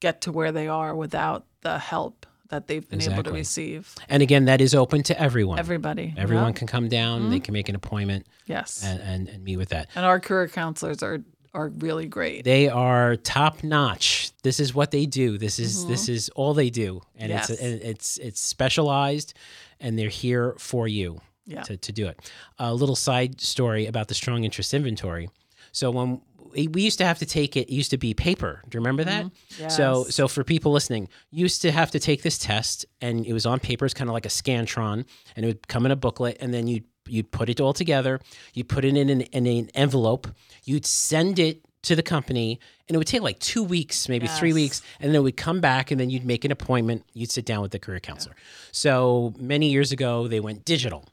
get 0.00 0.22
to 0.22 0.32
where 0.32 0.50
they 0.50 0.66
are 0.66 0.92
without 0.96 1.46
the 1.60 1.78
help 1.78 2.26
that 2.54 2.68
they've 2.68 2.88
been 2.88 3.02
able 3.02 3.22
to 3.24 3.32
receive. 3.32 3.94
And 4.08 4.22
again, 4.22 4.44
that 4.46 4.60
is 4.60 4.74
open 4.74 5.02
to 5.04 5.20
everyone. 5.20 5.58
Everybody. 5.58 6.14
Everyone 6.16 6.46
Yep. 6.48 6.56
can 6.56 6.66
come 6.68 6.88
down. 6.88 7.30
They 7.30 7.36
mm-hmm. 7.36 7.44
can 7.44 7.52
make 7.52 7.68
an 7.68 7.74
appointment 7.74 8.26
Yes. 8.46 8.82
and, 8.84 9.00
and, 9.00 9.28
and 9.28 9.44
meet 9.44 9.56
with 9.56 9.70
that. 9.70 9.88
And 9.94 10.04
our 10.06 10.20
career 10.20 10.48
counselors 10.48 11.02
are 11.02 11.20
are 11.52 11.68
really 11.68 12.06
great. 12.08 12.42
They 12.44 12.68
are 12.68 13.14
top 13.14 13.62
notch. 13.62 14.32
This 14.42 14.58
is 14.58 14.74
what 14.74 14.90
they 14.90 15.06
do. 15.06 15.38
This 15.38 15.60
is 15.60 15.78
mm-hmm. 15.78 15.90
this 15.92 16.08
is 16.08 16.28
all 16.30 16.52
they 16.52 16.68
do, 16.68 17.00
and 17.16 17.30
Yes. 17.30 17.48
it's 17.48 17.60
and 17.62 17.80
it's 17.80 18.16
it's 18.18 18.40
specialized, 18.40 19.34
and 19.78 19.96
they're 19.96 20.08
here 20.08 20.56
for 20.58 20.88
you 20.88 21.20
Yeah. 21.46 21.62
to, 21.62 21.76
to 21.76 21.92
do 21.92 22.08
it. 22.08 22.18
A 22.58 22.74
little 22.74 22.96
side 22.96 23.40
story 23.40 23.86
about 23.86 24.08
the 24.08 24.14
strong 24.14 24.42
interest 24.42 24.74
inventory. 24.74 25.28
So 25.70 25.92
when 25.92 26.22
we 26.54 26.82
used 26.82 26.98
to 26.98 27.04
have 27.04 27.18
to 27.18 27.26
take 27.26 27.56
it, 27.56 27.68
it 27.68 27.74
used 27.74 27.90
to 27.90 27.98
be 27.98 28.14
paper. 28.14 28.62
Do 28.68 28.76
you 28.76 28.80
remember 28.80 29.04
that? 29.04 29.26
Mm-hmm. 29.26 29.68
So 29.68 30.04
Yes. 30.06 30.14
so 30.14 30.28
for 30.28 30.44
people 30.44 30.72
listening, 30.72 31.08
you 31.30 31.42
used 31.42 31.62
to 31.62 31.72
have 31.72 31.90
to 31.92 31.98
take 31.98 32.22
this 32.22 32.38
test, 32.38 32.86
and 33.00 33.26
it 33.26 33.32
was 33.32 33.46
on 33.46 33.60
paper. 33.60 33.84
It's 33.84 33.94
kind 33.94 34.08
of 34.10 34.14
like 34.14 34.26
a 34.26 34.30
scantron, 34.30 35.04
and 35.36 35.44
it 35.44 35.46
would 35.46 35.68
come 35.68 35.84
in 35.86 35.92
a 35.92 35.96
booklet, 35.96 36.36
and 36.40 36.52
then 36.54 36.66
you 36.66 36.74
would 36.74 36.84
you'd 37.06 37.30
put 37.30 37.48
it 37.50 37.60
all 37.60 37.74
together. 37.74 38.18
You 38.54 38.64
put 38.64 38.84
it 38.84 38.96
in 38.96 39.10
an, 39.10 39.20
in 39.20 39.46
an 39.46 39.68
envelope. 39.74 40.26
You'd 40.64 40.86
send 40.86 41.38
it 41.38 41.60
to 41.82 41.94
the 41.94 42.02
company 42.02 42.58
and 42.88 42.94
it 42.94 42.98
would 42.98 43.06
take 43.06 43.20
like 43.20 43.38
two 43.40 43.62
weeks 43.62 44.08
maybe 44.08 44.26
three 44.26 44.54
weeks 44.54 44.80
and 45.00 45.10
then 45.10 45.16
it 45.16 45.22
would 45.22 45.36
come 45.36 45.60
back 45.60 45.90
and 45.90 46.00
then 46.00 46.08
you'd 46.08 46.24
make 46.24 46.42
an 46.46 46.50
appointment 46.50 47.04
you'd 47.12 47.30
sit 47.30 47.44
down 47.44 47.60
with 47.60 47.72
the 47.72 47.78
career 47.78 48.00
counselor 48.00 48.34
so 48.72 49.34
many 49.38 49.70
years 49.70 49.92
ago 49.92 50.26
they 50.26 50.40
went 50.40 50.64
digital 50.64 51.04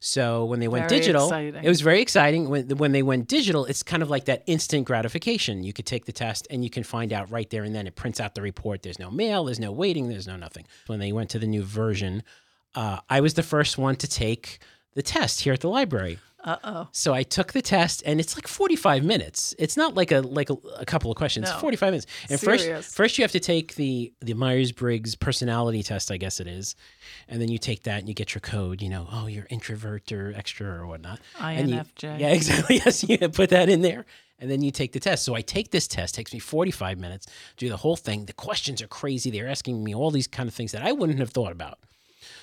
so 0.00 0.44
when 0.46 0.60
they 0.60 0.68
went 0.68 0.88
Very 0.88 1.00
digital 1.00 1.26
exciting. 1.26 1.62
it 1.62 1.68
was 1.68 1.82
very 1.82 2.00
exciting. 2.00 2.48
When, 2.48 2.68
when 2.78 2.92
they 2.92 3.02
went 3.02 3.28
digital 3.28 3.66
it's 3.66 3.82
kind 3.82 4.02
of 4.02 4.10
like 4.10 4.24
that 4.24 4.42
instant 4.46 4.86
gratification. 4.86 5.62
You 5.62 5.72
could 5.72 5.86
take 5.86 6.06
the 6.06 6.12
test 6.12 6.46
and 6.50 6.64
you 6.64 6.70
can 6.70 6.82
find 6.82 7.12
out 7.12 7.30
right 7.30 7.48
there 7.50 7.62
and 7.64 7.74
then. 7.74 7.86
It 7.86 7.96
prints 7.96 8.18
out 8.18 8.34
the 8.34 8.42
report. 8.42 8.82
There's 8.82 8.98
no 8.98 9.10
mail 9.10 9.44
there's 9.44 9.60
no 9.60 9.72
waiting 9.72 10.08
there's 10.08 10.26
no 10.26 10.36
nothing. 10.36 10.66
When 10.86 10.98
they 11.00 11.12
went 11.12 11.30
to 11.30 11.38
the 11.38 11.46
new 11.46 11.62
version 11.62 12.22
uh, 12.74 12.98
i 13.08 13.20
was 13.20 13.34
the 13.34 13.42
first 13.42 13.78
one 13.78 13.96
to 13.96 14.08
take 14.08 14.58
the 14.94 15.02
test 15.02 15.40
here 15.40 15.52
at 15.52 15.60
the 15.60 15.68
library 15.68 16.18
Uh 16.42 16.56
oh. 16.64 16.88
so 16.92 17.12
I 17.12 17.22
took 17.22 17.52
the 17.52 17.60
test, 17.60 18.02
and 18.06 18.18
it's 18.18 18.34
like 18.36 18.48
forty-five 18.48 19.04
minutes. 19.04 19.54
It's 19.58 19.76
not 19.76 19.94
like 19.94 20.10
a 20.10 20.20
like 20.20 20.48
a, 20.48 20.56
a 20.78 20.86
couple 20.86 21.10
of 21.10 21.16
questions. 21.16 21.50
No. 21.50 21.58
Forty-five 21.58 21.90
minutes. 21.92 22.06
And 22.30 22.40
Serious. 22.40 22.64
first, 22.86 22.94
first 22.96 23.18
you 23.18 23.24
have 23.24 23.32
to 23.32 23.40
take 23.40 23.74
the 23.74 24.12
the 24.20 24.32
Myers 24.34 24.72
Briggs 24.72 25.14
personality 25.14 25.82
test, 25.82 26.10
I 26.10 26.16
guess 26.16 26.40
it 26.40 26.46
is, 26.46 26.76
and 27.28 27.42
then 27.42 27.48
you 27.48 27.58
take 27.58 27.82
that 27.82 27.98
and 27.98 28.08
you 28.08 28.14
get 28.14 28.34
your 28.34 28.40
code. 28.40 28.80
You 28.80 28.88
know, 28.88 29.06
oh, 29.12 29.26
you're 29.26 29.46
introvert 29.50 30.10
or 30.12 30.32
extra 30.34 30.66
or 30.66 30.86
whatnot. 30.86 31.20
And 31.38 31.68
you- 31.68 31.76
INFJ. 31.76 32.20
yeah, 32.20 32.28
exactly. 32.32 32.76
Yes, 32.76 33.04
you 33.06 33.18
put 33.28 33.50
that 33.50 33.68
in 33.68 33.82
there, 33.82 34.06
and 34.38 34.50
then 34.50 34.62
you 34.62 34.70
take 34.70 34.92
the 34.92 35.00
test. 35.00 35.24
So 35.24 35.34
I 35.34 35.42
take 35.42 35.70
this 35.72 35.86
test. 35.86 36.14
Takes 36.14 36.32
me 36.32 36.38
forty-five 36.38 36.98
minutes. 36.98 37.26
Do 37.58 37.68
the 37.68 37.76
whole 37.76 37.96
thing. 37.96 38.24
The 38.24 38.32
questions 38.32 38.80
are 38.80 38.88
crazy. 38.88 39.30
They're 39.30 39.48
asking 39.48 39.84
me 39.84 39.94
all 39.94 40.10
these 40.10 40.26
kind 40.26 40.48
of 40.48 40.54
things 40.54 40.72
that 40.72 40.82
I 40.82 40.92
wouldn't 40.92 41.18
have 41.18 41.30
thought 41.30 41.52
about. 41.52 41.78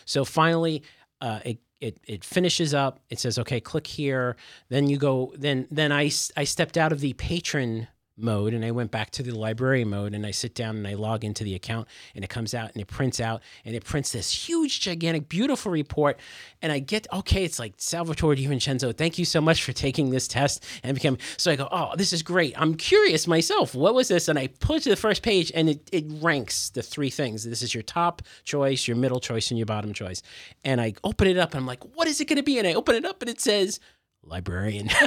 So 0.06 0.24
finally, 0.24 0.84
uh, 1.20 1.40
it, 1.44 1.58
it 1.82 2.00
it 2.08 2.24
finishes 2.24 2.74
up. 2.74 3.00
It 3.10 3.20
says, 3.20 3.38
"Okay, 3.40 3.60
click 3.60 3.88
here." 3.88 4.36
Then 4.70 4.88
you 4.88 4.98
go. 4.98 5.34
Then 5.38 5.68
then 5.72 5.92
I 5.92 6.12
I 6.36 6.44
stepped 6.44 6.78
out 6.78 6.92
of 6.92 7.00
the 7.00 7.14
patron 7.14 7.88
mode 8.18 8.54
and 8.54 8.66
I 8.66 8.72
went 8.72 8.92
back 8.92 9.12
to 9.12 9.24
the 9.24 9.32
library 9.32 9.86
mode 9.86 10.14
and 10.14 10.26
I 10.26 10.32
sit 10.32 10.56
down 10.56 10.76
and 10.76 10.88
I 10.88 10.96
log 10.96 11.24
into 11.24 11.44
the 11.44 11.56
account 11.56 11.88
and 12.16 12.24
it 12.24 12.30
comes 12.30 12.54
out 12.54 12.72
and 12.74 12.82
it 12.82 12.88
prints 12.88 13.20
out 13.20 13.42
and 13.64 13.76
it 13.76 13.86
prints 13.86 14.12
this 14.12 14.32
huge, 14.32 14.82
gigantic, 14.82 15.30
beautiful 15.30 15.72
report. 15.72 16.20
And 16.62 16.72
I 16.72 16.80
get 16.80 17.08
okay, 17.14 17.44
it's 17.44 17.60
like 17.60 17.74
Salvatore 17.78 18.36
DiVincenzo, 18.36 18.96
thank 18.96 19.18
you 19.18 19.26
so 19.26 19.40
much 19.42 19.64
for 19.64 19.74
taking 19.74 20.10
this 20.10 20.28
test 20.28 20.66
and 20.84 20.96
become 20.96 21.18
so 21.38 21.52
I 21.52 21.56
go, 21.56 21.68
oh, 21.72 21.96
this 21.96 22.14
is 22.14 22.24
great. 22.24 22.60
I'm 22.60 22.76
curious 22.76 23.28
myself. 23.28 23.76
What 23.76 23.94
was 23.94 24.08
this? 24.08 24.28
And 24.28 24.40
I 24.40 24.48
put 24.48 24.84
to 24.84 24.90
the 24.90 24.96
first 24.96 25.22
page 25.22 25.52
and 25.54 25.70
it, 25.70 25.90
it 25.92 26.06
ranks 26.22 26.70
the 26.70 26.82
three 26.82 27.10
things. 27.10 27.44
This 27.44 27.62
is 27.62 27.74
your 27.74 27.84
top 27.84 28.22
choice, 28.44 28.88
your 28.88 28.98
middle 28.98 29.20
choice, 29.20 29.52
and 29.52 29.58
your 29.58 29.66
bottom 29.66 29.94
choice. 29.94 30.22
And 30.64 30.82
I 30.82 30.94
open 31.04 31.28
it 31.28 31.38
up 31.38 31.54
and 31.54 31.62
I'm 31.62 31.68
like, 31.68 31.84
what 31.96 32.08
is 32.08 32.20
it 32.22 32.26
going 32.26 32.38
to 32.38 32.44
be? 32.44 32.58
And 32.58 32.68
I 32.68 32.74
open 32.74 32.96
it 32.96 33.06
up 33.06 33.22
and 33.22 33.30
it 33.30 33.40
says 33.40 33.80
librarian. 34.24 34.90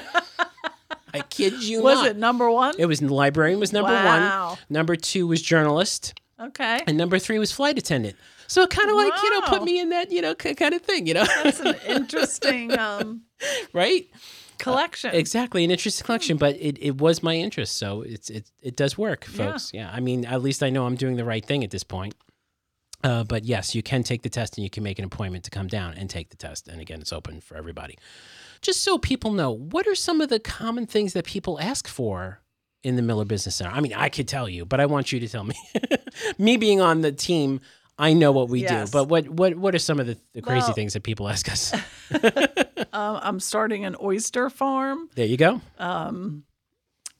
I 1.14 1.20
kid 1.20 1.62
you 1.62 1.82
Was 1.82 1.96
not. 1.98 2.06
it 2.08 2.16
number 2.16 2.50
one? 2.50 2.74
It 2.78 2.86
was 2.86 3.00
librarian 3.02 3.58
was 3.60 3.72
number 3.72 3.92
Wow. 3.92 4.48
one. 4.50 4.58
Number 4.68 4.96
two 4.96 5.26
was 5.26 5.42
journalist, 5.42 6.20
okay. 6.40 6.80
and 6.86 6.96
number 6.96 7.18
three 7.18 7.38
was 7.38 7.52
flight 7.52 7.78
attendant. 7.78 8.16
So 8.46 8.62
it 8.62 8.70
kind 8.70 8.90
of 8.90 8.96
like 8.96 9.12
you 9.22 9.30
know 9.30 9.46
put 9.46 9.62
me 9.64 9.78
in 9.80 9.90
that 9.90 10.10
you 10.10 10.20
know 10.22 10.34
kind 10.34 10.74
of 10.74 10.82
thing, 10.82 11.06
you 11.06 11.14
know, 11.14 11.24
That's 11.44 11.60
an 11.60 11.76
interesting 11.86 12.76
um, 12.78 13.22
right? 13.72 14.08
collection. 14.58 15.14
Exactly, 15.14 15.64
an 15.64 15.70
interesting 15.70 16.04
collection, 16.04 16.36
but 16.36 16.56
it, 16.56 16.76
it 16.82 17.00
was 17.00 17.22
my 17.22 17.34
interest, 17.34 17.76
so 17.76 18.02
it's 18.02 18.28
it 18.28 18.50
it 18.62 18.76
does 18.76 18.98
work, 18.98 19.26
Yeah. 19.32 19.52
folks. 19.52 19.70
Yeah. 19.72 19.90
I 19.92 20.00
mean, 20.00 20.24
at 20.24 20.42
least 20.42 20.62
I 20.62 20.70
know 20.70 20.84
I'm 20.86 20.96
doing 20.96 21.16
the 21.16 21.24
right 21.24 21.44
thing 21.44 21.64
at 21.64 21.70
this 21.70 21.84
point. 21.84 22.14
Uh, 23.02 23.24
but 23.24 23.44
yes, 23.44 23.74
you 23.74 23.82
can 23.82 24.02
take 24.02 24.22
the 24.22 24.28
test 24.28 24.56
and 24.58 24.64
you 24.64 24.70
can 24.70 24.82
make 24.82 24.98
an 24.98 25.04
appointment 25.04 25.44
to 25.44 25.50
come 25.50 25.66
down 25.68 25.94
and 25.94 26.10
take 26.10 26.28
the 26.30 26.36
test. 26.36 26.68
And 26.68 26.80
again, 26.80 27.00
it's 27.00 27.12
open 27.12 27.40
for 27.40 27.56
everybody. 27.56 27.96
Just 28.60 28.82
so 28.82 28.98
people 28.98 29.32
know, 29.32 29.50
what 29.50 29.86
are 29.86 29.94
some 29.94 30.20
of 30.20 30.28
the 30.28 30.38
common 30.38 30.86
things 30.86 31.14
that 31.14 31.24
people 31.24 31.58
ask 31.60 31.88
for 31.88 32.40
in 32.82 32.96
the 32.96 33.02
Miller 33.02 33.24
Business 33.24 33.56
Center? 33.56 33.70
I 33.70 33.80
mean, 33.80 33.94
I 33.94 34.10
could 34.10 34.28
tell 34.28 34.48
you, 34.48 34.66
but 34.66 34.80
I 34.80 34.86
want 34.86 35.12
you 35.12 35.20
to 35.20 35.28
tell 35.28 35.44
me. 35.44 35.54
me 36.38 36.58
being 36.58 36.80
on 36.82 37.00
the 37.00 37.10
team, 37.12 37.60
I 37.98 38.12
know 38.12 38.32
what 38.32 38.48
we 38.50 38.62
Yes. 38.62 38.90
do. 38.90 38.98
But 38.98 39.08
what 39.08 39.28
what 39.28 39.54
what 39.54 39.74
are 39.74 39.78
some 39.78 39.98
of 40.00 40.06
the, 40.06 40.18
the 40.34 40.42
crazy 40.42 40.64
Well- 40.66 40.72
things 40.74 40.92
that 40.92 41.02
people 41.02 41.26
ask 41.28 41.50
us? 41.50 41.72
um, 42.92 43.18
I'm 43.22 43.40
starting 43.40 43.84
an 43.86 43.96
oyster 44.02 44.50
farm. 44.50 45.08
there 45.14 45.26
you 45.26 45.36
go. 45.38 45.60
um, 45.78 46.44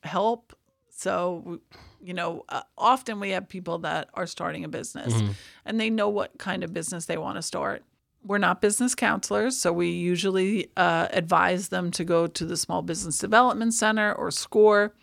help. 0.03 0.55
So, 0.91 1.61
you 2.03 2.15
know, 2.15 2.45
uh, 2.49 2.63
often 2.79 3.21
we 3.21 3.31
have 3.31 3.49
people 3.49 3.79
that 3.81 4.09
are 4.15 4.27
starting 4.27 4.65
a 4.65 4.69
business 4.69 5.13
Mhm. 5.15 5.35
and 5.65 5.81
they 5.81 5.91
know 5.91 6.09
what 6.09 6.39
kind 6.39 6.65
of 6.65 6.73
business 6.73 7.07
they 7.07 7.19
want 7.19 7.37
to 7.37 7.43
start. 7.43 7.85
We're 8.25 8.39
not 8.39 8.61
business 8.61 8.95
counselors, 8.95 9.57
so 9.57 9.73
we 9.73 9.89
usually 9.91 10.71
uh, 10.77 11.09
advise 11.11 11.69
them 11.69 11.91
to 11.93 12.05
go 12.05 12.27
to 12.27 12.45
the 12.45 12.57
Small 12.57 12.83
Business 12.83 13.19
Development 13.19 13.73
Center 13.73 14.13
or 14.13 14.31
SCORE. 14.31 14.95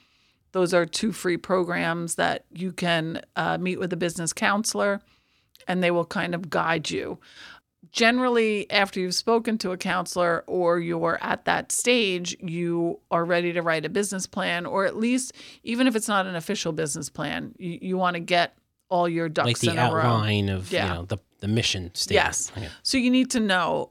Those 0.51 0.73
are 0.73 0.85
two 0.85 1.11
free 1.11 1.37
programs 1.37 2.15
that 2.15 2.45
you 2.53 2.71
can 2.71 3.21
uh, 3.35 3.57
meet 3.57 3.79
with 3.79 3.91
a 3.93 3.97
business 3.97 4.33
counselor 4.33 5.01
and 5.67 5.83
they 5.83 5.91
will 5.91 6.05
kind 6.05 6.33
of 6.33 6.49
guide 6.49 6.89
you 6.89 7.19
generally 7.97 8.69
after 8.69 8.99
you've 8.99 9.15
spoken 9.15 9.57
to 9.57 9.71
a 9.71 9.77
counselor 9.77 10.43
or 10.45 10.79
you're 10.79 11.17
at 11.21 11.45
that 11.45 11.71
stage 11.71 12.37
you 12.39 12.99
are 13.09 13.25
ready 13.25 13.51
to 13.51 13.61
write 13.61 13.83
a 13.85 13.89
business 13.89 14.27
plan 14.27 14.65
or 14.67 14.85
at 14.85 14.95
least 14.95 15.33
even 15.63 15.87
if 15.87 15.95
it's 15.95 16.07
not 16.07 16.27
an 16.27 16.35
official 16.35 16.71
business 16.71 17.09
plan 17.09 17.53
you, 17.57 17.79
you 17.81 17.97
want 17.97 18.13
to 18.13 18.19
get 18.19 18.55
all 18.89 19.09
your 19.09 19.27
ducks 19.27 19.47
Like 19.47 19.57
the 19.59 19.71
in 19.71 19.79
a 19.79 19.91
row 19.91 20.01
outline 20.03 20.47
of 20.49 20.71
Yeah. 20.71 20.87
you 20.87 20.93
know 20.93 21.05
the 21.05 21.17
the 21.39 21.47
mission 21.47 21.91
statement. 21.93 22.25
Yes. 22.25 22.51
Okay. 22.55 22.69
so 22.83 22.97
you 22.97 23.09
need 23.11 23.31
to 23.31 23.39
know 23.39 23.89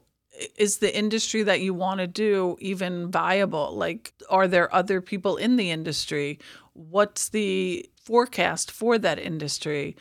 is 0.57 0.77
the 0.77 0.95
industry 0.97 1.43
that 1.43 1.59
you 1.61 1.73
want 1.73 1.99
to 1.99 2.07
do 2.07 2.55
even 2.59 3.11
viable 3.11 3.75
like 3.75 4.13
are 4.29 4.47
there 4.47 4.73
other 4.73 5.01
people 5.01 5.35
in 5.35 5.57
the 5.57 5.69
industry 5.71 6.39
what's 6.73 7.29
the 7.29 7.85
forecast 8.01 8.71
for 8.71 8.97
that 8.97 9.19
industry 9.19 9.95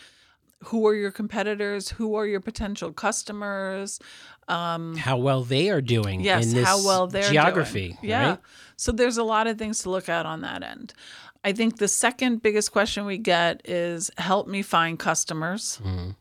who 0.65 0.87
are 0.87 0.95
your 0.95 1.11
competitors 1.11 1.91
who 1.91 2.15
are 2.15 2.27
your 2.27 2.41
potential 2.41 2.93
customers 2.93 3.99
um, 4.49 4.97
How 4.97 5.17
well 5.19 5.43
they 5.43 5.71
are 5.71 5.81
doing 5.81 6.21
yes 6.21 6.47
in 6.47 6.55
this 6.55 6.67
how 6.67 6.85
well 6.85 7.07
they're 7.07 7.31
geography. 7.31 7.89
doing. 7.89 7.99
yeah 8.03 8.29
right? 8.31 8.39
so 8.77 8.93
there's 8.93 9.19
a 9.19 9.25
lot 9.25 9.47
of 9.47 9.59
things 9.59 9.81
to 9.81 9.91
look 9.91 10.09
at 10.09 10.25
on 10.27 10.41
that 10.43 10.63
end 10.63 10.95
i 11.45 11.53
think 11.53 11.79
the 11.79 11.89
second 11.89 12.43
biggest 12.43 12.73
question 12.73 13.05
we 13.07 13.19
get 13.19 13.61
is 13.65 14.11
help 14.19 14.49
me 14.49 14.63
find 14.63 14.99
customers 14.99 15.81
Mhm. 15.85 16.15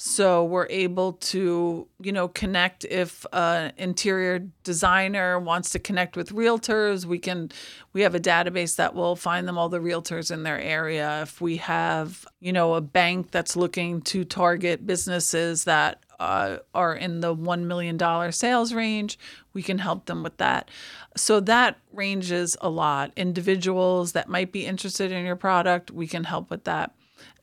So 0.00 0.44
we're 0.44 0.68
able 0.70 1.14
to 1.14 1.88
you 2.00 2.12
know 2.12 2.28
connect 2.28 2.84
if 2.84 3.26
an 3.32 3.72
interior 3.76 4.38
designer 4.62 5.40
wants 5.40 5.70
to 5.70 5.80
connect 5.80 6.16
with 6.16 6.32
realtors 6.32 7.04
we 7.04 7.18
can 7.18 7.50
we 7.92 8.02
have 8.02 8.14
a 8.14 8.20
database 8.20 8.76
that 8.76 8.94
will 8.94 9.16
find 9.16 9.48
them 9.48 9.58
all 9.58 9.68
the 9.68 9.80
realtors 9.80 10.30
in 10.30 10.44
their 10.44 10.60
area. 10.60 11.22
If 11.22 11.40
we 11.40 11.56
have 11.56 12.24
you 12.38 12.52
know 12.52 12.74
a 12.74 12.80
bank 12.80 13.32
that's 13.32 13.56
looking 13.56 14.00
to 14.02 14.24
target 14.24 14.86
businesses 14.86 15.64
that 15.64 16.04
uh, 16.20 16.58
are 16.74 16.94
in 16.94 17.20
the 17.20 17.34
$1 17.34 17.62
million 17.64 18.32
sales 18.32 18.72
range 18.72 19.18
we 19.52 19.62
can 19.64 19.78
help 19.78 20.06
them 20.06 20.22
with 20.22 20.36
that. 20.36 20.70
So 21.16 21.40
that 21.40 21.78
ranges 21.92 22.56
a 22.60 22.68
lot. 22.68 23.12
Individuals 23.16 24.12
that 24.12 24.28
might 24.28 24.52
be 24.52 24.64
interested 24.64 25.10
in 25.10 25.26
your 25.26 25.36
product 25.36 25.90
we 25.90 26.06
can 26.06 26.22
help 26.22 26.50
with 26.50 26.62
that 26.64 26.94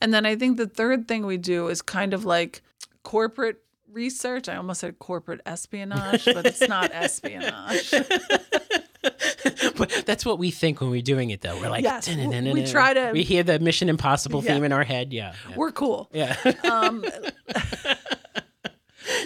and 0.01 0.13
then 0.13 0.25
I 0.25 0.35
think 0.35 0.57
the 0.57 0.67
third 0.67 1.07
thing 1.07 1.25
we 1.25 1.37
do 1.37 1.67
is 1.67 1.81
kind 1.81 2.13
of 2.13 2.25
like 2.25 2.61
corporate 3.03 3.57
research. 3.91 4.49
I 4.49 4.55
almost 4.57 4.81
said 4.81 4.99
corporate 4.99 5.41
espionage, 5.45 6.25
but 6.25 6.45
it's 6.45 6.67
not 6.67 6.91
espionage. 6.93 7.91
but 9.77 10.03
that's 10.05 10.25
what 10.25 10.39
we 10.39 10.51
think 10.51 10.81
when 10.81 10.89
we're 10.89 11.01
doing 11.01 11.29
it, 11.29 11.41
though. 11.41 11.59
We're 11.59 11.69
like, 11.69 11.83
Yes, 11.83 12.07
we- 12.09 12.65
try 12.65 12.93
to- 12.93 13.11
We 13.13 13.23
hear 13.23 13.43
the 13.43 13.59
Mission 13.59 13.87
Impossible 13.89 14.43
Yeah. 14.43 14.53
theme 14.55 14.63
in 14.63 14.71
our 14.73 14.83
head. 14.83 15.13
Yeah. 15.13 15.33
Yeah. 15.49 15.55
We're 15.55 15.71
cool. 15.71 16.09
yeah. 16.13 16.35
Um, 16.65 17.05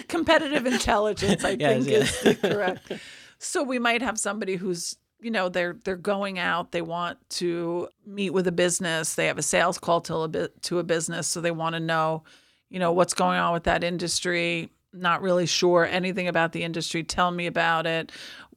competitive 0.08 0.66
intelligence, 0.66 1.44
I 1.44 1.50
Yes, 1.50 1.84
think, 1.84 1.88
yes. 1.88 2.24
is 2.26 2.40
the 2.40 2.48
correct. 2.48 2.92
So 3.38 3.62
we 3.62 3.78
might 3.78 4.02
have 4.02 4.18
somebody 4.18 4.56
who's 4.56 4.96
you 5.20 5.30
know 5.30 5.48
they're 5.48 5.76
they're 5.84 5.96
going 5.96 6.38
out 6.38 6.72
they 6.72 6.82
want 6.82 7.18
to 7.28 7.88
meet 8.06 8.30
with 8.30 8.46
a 8.46 8.52
business 8.52 9.14
they 9.14 9.26
have 9.26 9.38
a 9.38 9.42
sales 9.42 9.78
call 9.78 10.00
to 10.00 10.14
a 10.16 10.28
bit 10.28 10.62
to 10.62 10.78
a 10.78 10.82
business 10.82 11.26
so 11.26 11.40
they 11.40 11.50
want 11.50 11.74
to 11.74 11.80
know 11.80 12.22
you 12.68 12.78
know 12.78 12.92
what's 12.92 13.14
going 13.14 13.38
on 13.38 13.52
with 13.52 13.64
that 13.64 13.84
industry 13.84 14.70
not 14.92 15.22
really 15.22 15.46
sure 15.46 15.86
anything 15.86 16.28
about 16.28 16.52
the 16.52 16.62
industry 16.62 17.02
tell 17.02 17.30
me 17.30 17.46
about 17.46 17.86
it. 17.86 18.12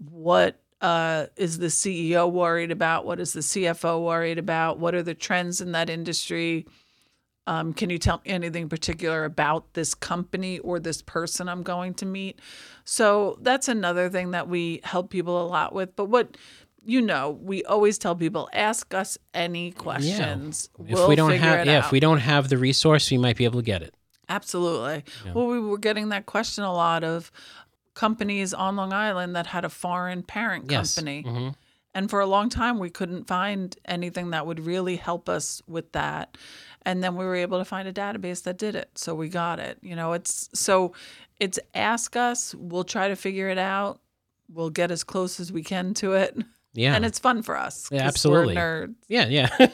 What 0.10 0.60
uh, 0.82 1.28
is 1.38 1.60
the 1.60 1.68
ceo 1.68 2.30
worried 2.30 2.72
about? 2.72 3.06
What 3.06 3.20
is 3.20 3.34
the 3.34 3.42
cfo 3.42 4.04
worried 4.04 4.38
about? 4.38 4.80
What 4.80 4.96
are 4.96 5.04
the 5.04 5.14
trends 5.14 5.62
in 5.62 5.72
that 5.74 5.90
industry 5.90 6.66
um, 7.46 7.74
can 7.74 7.90
you 7.90 7.98
tell 7.98 8.22
me 8.26 8.32
anything 8.32 8.70
particular 8.70 9.26
about 9.26 9.74
this 9.74 9.94
company 9.94 10.60
or 10.60 10.80
this 10.80 11.02
person 11.02 11.50
I'm 11.50 11.64
going 11.64 11.94
to 11.96 12.06
meet? 12.06 12.40
So 12.86 13.38
that's 13.42 13.68
another 13.68 14.10
thing 14.10 14.32
that 14.32 14.48
we 14.48 14.80
help 14.84 15.10
people 15.10 15.42
a 15.42 15.48
lot 15.48 15.74
with. 15.74 15.96
But 15.96 16.06
what 16.06 16.38
you 16.86 17.02
know, 17.02 17.30
we 17.42 17.64
always 17.64 17.98
tell 17.98 18.14
people 18.14 18.50
ask 18.52 18.94
us 18.94 19.18
any 19.34 19.72
questions. 19.72 20.70
If 20.80 20.96
we'll 20.96 21.08
we 21.08 21.16
don't 21.16 21.32
have, 21.32 21.66
yeah, 21.66 21.78
out. 21.78 21.86
if 21.86 21.92
we 21.94 22.02
don't 22.02 22.18
have 22.20 22.50
the 22.50 22.58
resource, 22.58 23.10
we 23.10 23.18
might 23.18 23.38
be 23.38 23.46
able 23.46 23.62
to 23.62 23.66
get 23.66 23.82
it. 23.82 23.94
Absolutely. 24.28 25.04
Well, 25.34 25.48
we 25.48 25.60
were 25.62 25.78
getting 25.78 26.10
that 26.10 26.26
question 26.26 26.64
a 26.66 26.74
lot 26.74 27.06
of 27.06 27.32
companies 27.94 28.54
on 28.54 28.76
Long 28.76 28.92
Island 28.92 29.36
that 29.36 29.48
had 29.48 29.64
a 29.64 29.70
foreign 29.70 30.24
parent 30.24 30.70
Yes. 30.70 30.96
company. 30.96 31.24
Mhm. 31.24 31.56
And 31.96 32.10
for 32.10 32.20
a 32.20 32.26
long 32.26 32.50
time, 32.50 32.80
we 32.80 32.90
couldn't 32.90 33.28
find 33.28 33.76
anything 33.86 34.32
that 34.32 34.48
would 34.48 34.60
really 34.60 34.96
help 34.96 35.30
us 35.30 35.62
with 35.68 35.92
that. 35.92 36.38
And 36.86 37.04
then 37.04 37.16
we 37.16 37.24
were 37.26 37.36
able 37.36 37.60
to 37.60 37.66
find 37.66 37.88
a 37.88 37.94
database 37.94 38.44
that 38.44 38.58
did 38.58 38.76
it. 38.76 38.90
So 38.96 39.16
we 39.16 39.30
got 39.30 39.60
it. 39.60 39.78
You 39.82 39.96
know, 39.96 40.14
it's 40.14 40.50
so 40.54 40.94
it's 41.40 41.60
ask 41.74 42.16
us, 42.16 42.54
we'll 42.56 42.84
try 42.84 43.08
to 43.08 43.16
figure 43.16 43.50
it 43.50 43.58
out. 43.58 44.00
We'll 44.52 44.70
get 44.70 44.92
as 44.92 45.04
close 45.04 45.40
as 45.40 45.52
we 45.52 45.64
can 45.64 45.94
to 45.96 46.14
it. 46.14 46.38
Yeah. 46.74 46.96
And 46.96 47.06
it's 47.06 47.20
fun 47.20 47.44
for 47.44 47.56
us. 47.56 47.88
Yeah, 47.92 48.04
absolutely. 48.04 48.56
We're 48.56 48.88
nerds. 48.88 48.96
Yeah, 49.08 49.28
yeah. 49.28 49.68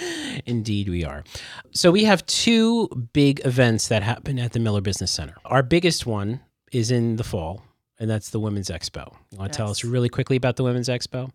Indeed, 0.46 0.88
we 0.88 1.04
are. 1.04 1.24
So 1.72 1.90
we 1.90 2.04
have 2.04 2.24
two 2.26 2.88
big 3.12 3.44
events 3.44 3.88
that 3.88 4.02
happen 4.02 4.38
at 4.38 4.52
the 4.52 4.58
Miller 4.58 4.80
Business 4.80 5.10
Center. 5.10 5.34
Our 5.44 5.62
biggest 5.62 6.06
one 6.06 6.40
is 6.72 6.90
in 6.90 7.16
the 7.16 7.24
fall, 7.24 7.62
and 7.98 8.10
that's 8.10 8.30
the 8.30 8.40
Women's 8.40 8.70
Expo. 8.70 9.14
You 9.30 9.38
want 9.38 9.52
to 9.52 9.56
tell 9.56 9.70
us 9.70 9.84
really 9.84 10.08
quickly 10.08 10.36
about 10.36 10.56
the 10.56 10.64
Women's 10.64 10.88
Expo? 10.88 11.30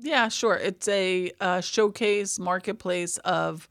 Yeah, 0.00 0.28
sure. 0.28 0.54
It's 0.54 0.88
a 0.88 1.32
uh, 1.40 1.60
showcase 1.60 2.38
marketplace 2.38 3.18
of 3.18 3.68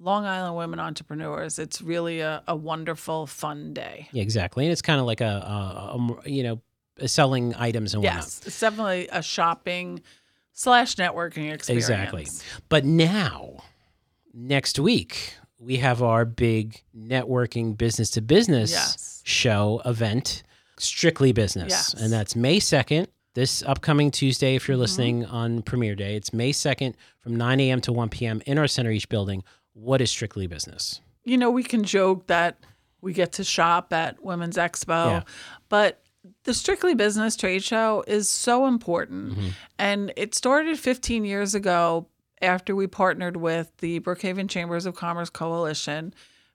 Long 0.00 0.24
Island 0.24 0.56
women 0.56 0.80
entrepreneurs. 0.80 1.58
It's 1.58 1.82
really 1.82 2.20
a, 2.20 2.42
a 2.46 2.54
wonderful, 2.54 3.26
fun 3.26 3.74
day. 3.74 4.08
Yeah, 4.12 4.22
exactly. 4.22 4.64
And 4.64 4.72
it's 4.72 4.82
kind 4.82 5.00
of 5.00 5.06
like 5.06 5.20
a, 5.20 5.24
a, 5.24 6.24
a 6.24 6.30
you 6.30 6.42
know, 6.42 6.60
selling 7.06 7.54
items 7.56 7.94
and 7.94 8.02
whatnot. 8.02 8.24
Yes, 8.24 8.42
it's 8.46 8.60
definitely 8.60 9.08
a 9.10 9.22
shopping 9.22 10.02
slash 10.52 10.96
networking 10.96 11.52
experience. 11.52 11.88
Exactly. 11.88 12.26
But 12.68 12.84
now, 12.84 13.62
next 14.32 14.78
week, 14.78 15.34
we 15.58 15.76
have 15.76 16.02
our 16.02 16.24
big 16.24 16.82
networking 16.96 17.76
business 17.76 18.10
to 18.10 18.22
business 18.22 19.22
show 19.24 19.82
event, 19.84 20.42
Strictly 20.78 21.32
Business. 21.32 21.70
Yes. 21.70 21.94
And 21.94 22.12
that's 22.12 22.36
May 22.36 22.60
2nd, 22.60 23.08
this 23.34 23.62
upcoming 23.62 24.10
Tuesday, 24.10 24.54
if 24.54 24.66
you're 24.68 24.74
Mm-hmm. 24.74 24.80
listening 24.80 25.24
on 25.26 25.62
premiere 25.62 25.94
day. 25.94 26.16
It's 26.16 26.32
May 26.32 26.52
2nd 26.52 26.94
from 27.20 27.36
9 27.36 27.60
a.m. 27.60 27.80
to 27.82 27.92
1 27.92 28.08
p.m. 28.08 28.42
in 28.46 28.58
our 28.58 28.66
Center 28.66 28.90
East 28.90 29.08
building. 29.08 29.42
What 29.74 30.00
is 30.00 30.10
Strictly 30.10 30.46
Business? 30.46 31.00
You 31.24 31.36
know, 31.36 31.50
we 31.50 31.62
can 31.62 31.84
joke 31.84 32.26
that 32.28 32.58
we 33.00 33.12
get 33.12 33.32
to 33.32 33.44
shop 33.44 33.92
at 33.92 34.22
Women's 34.24 34.56
Expo, 34.56 35.10
Yeah. 35.10 35.22
but 35.68 36.02
the 36.44 36.54
Strictly 36.54 36.94
Business 36.94 37.36
trade 37.36 37.62
show 37.62 38.02
is 38.06 38.28
so 38.28 38.66
important. 38.66 39.32
Mm-hmm. 39.32 39.48
And 39.78 40.12
it 40.16 40.34
started 40.34 40.78
15 40.78 41.24
years 41.24 41.54
ago 41.54 42.08
after 42.42 42.74
we 42.74 42.86
partnered 42.86 43.36
with 43.36 43.70
the 43.78 44.00
Brookhaven 44.00 44.48
Chambers 44.48 44.86
of 44.86 44.94
Commerce 44.94 45.30
Coalition 45.30 46.12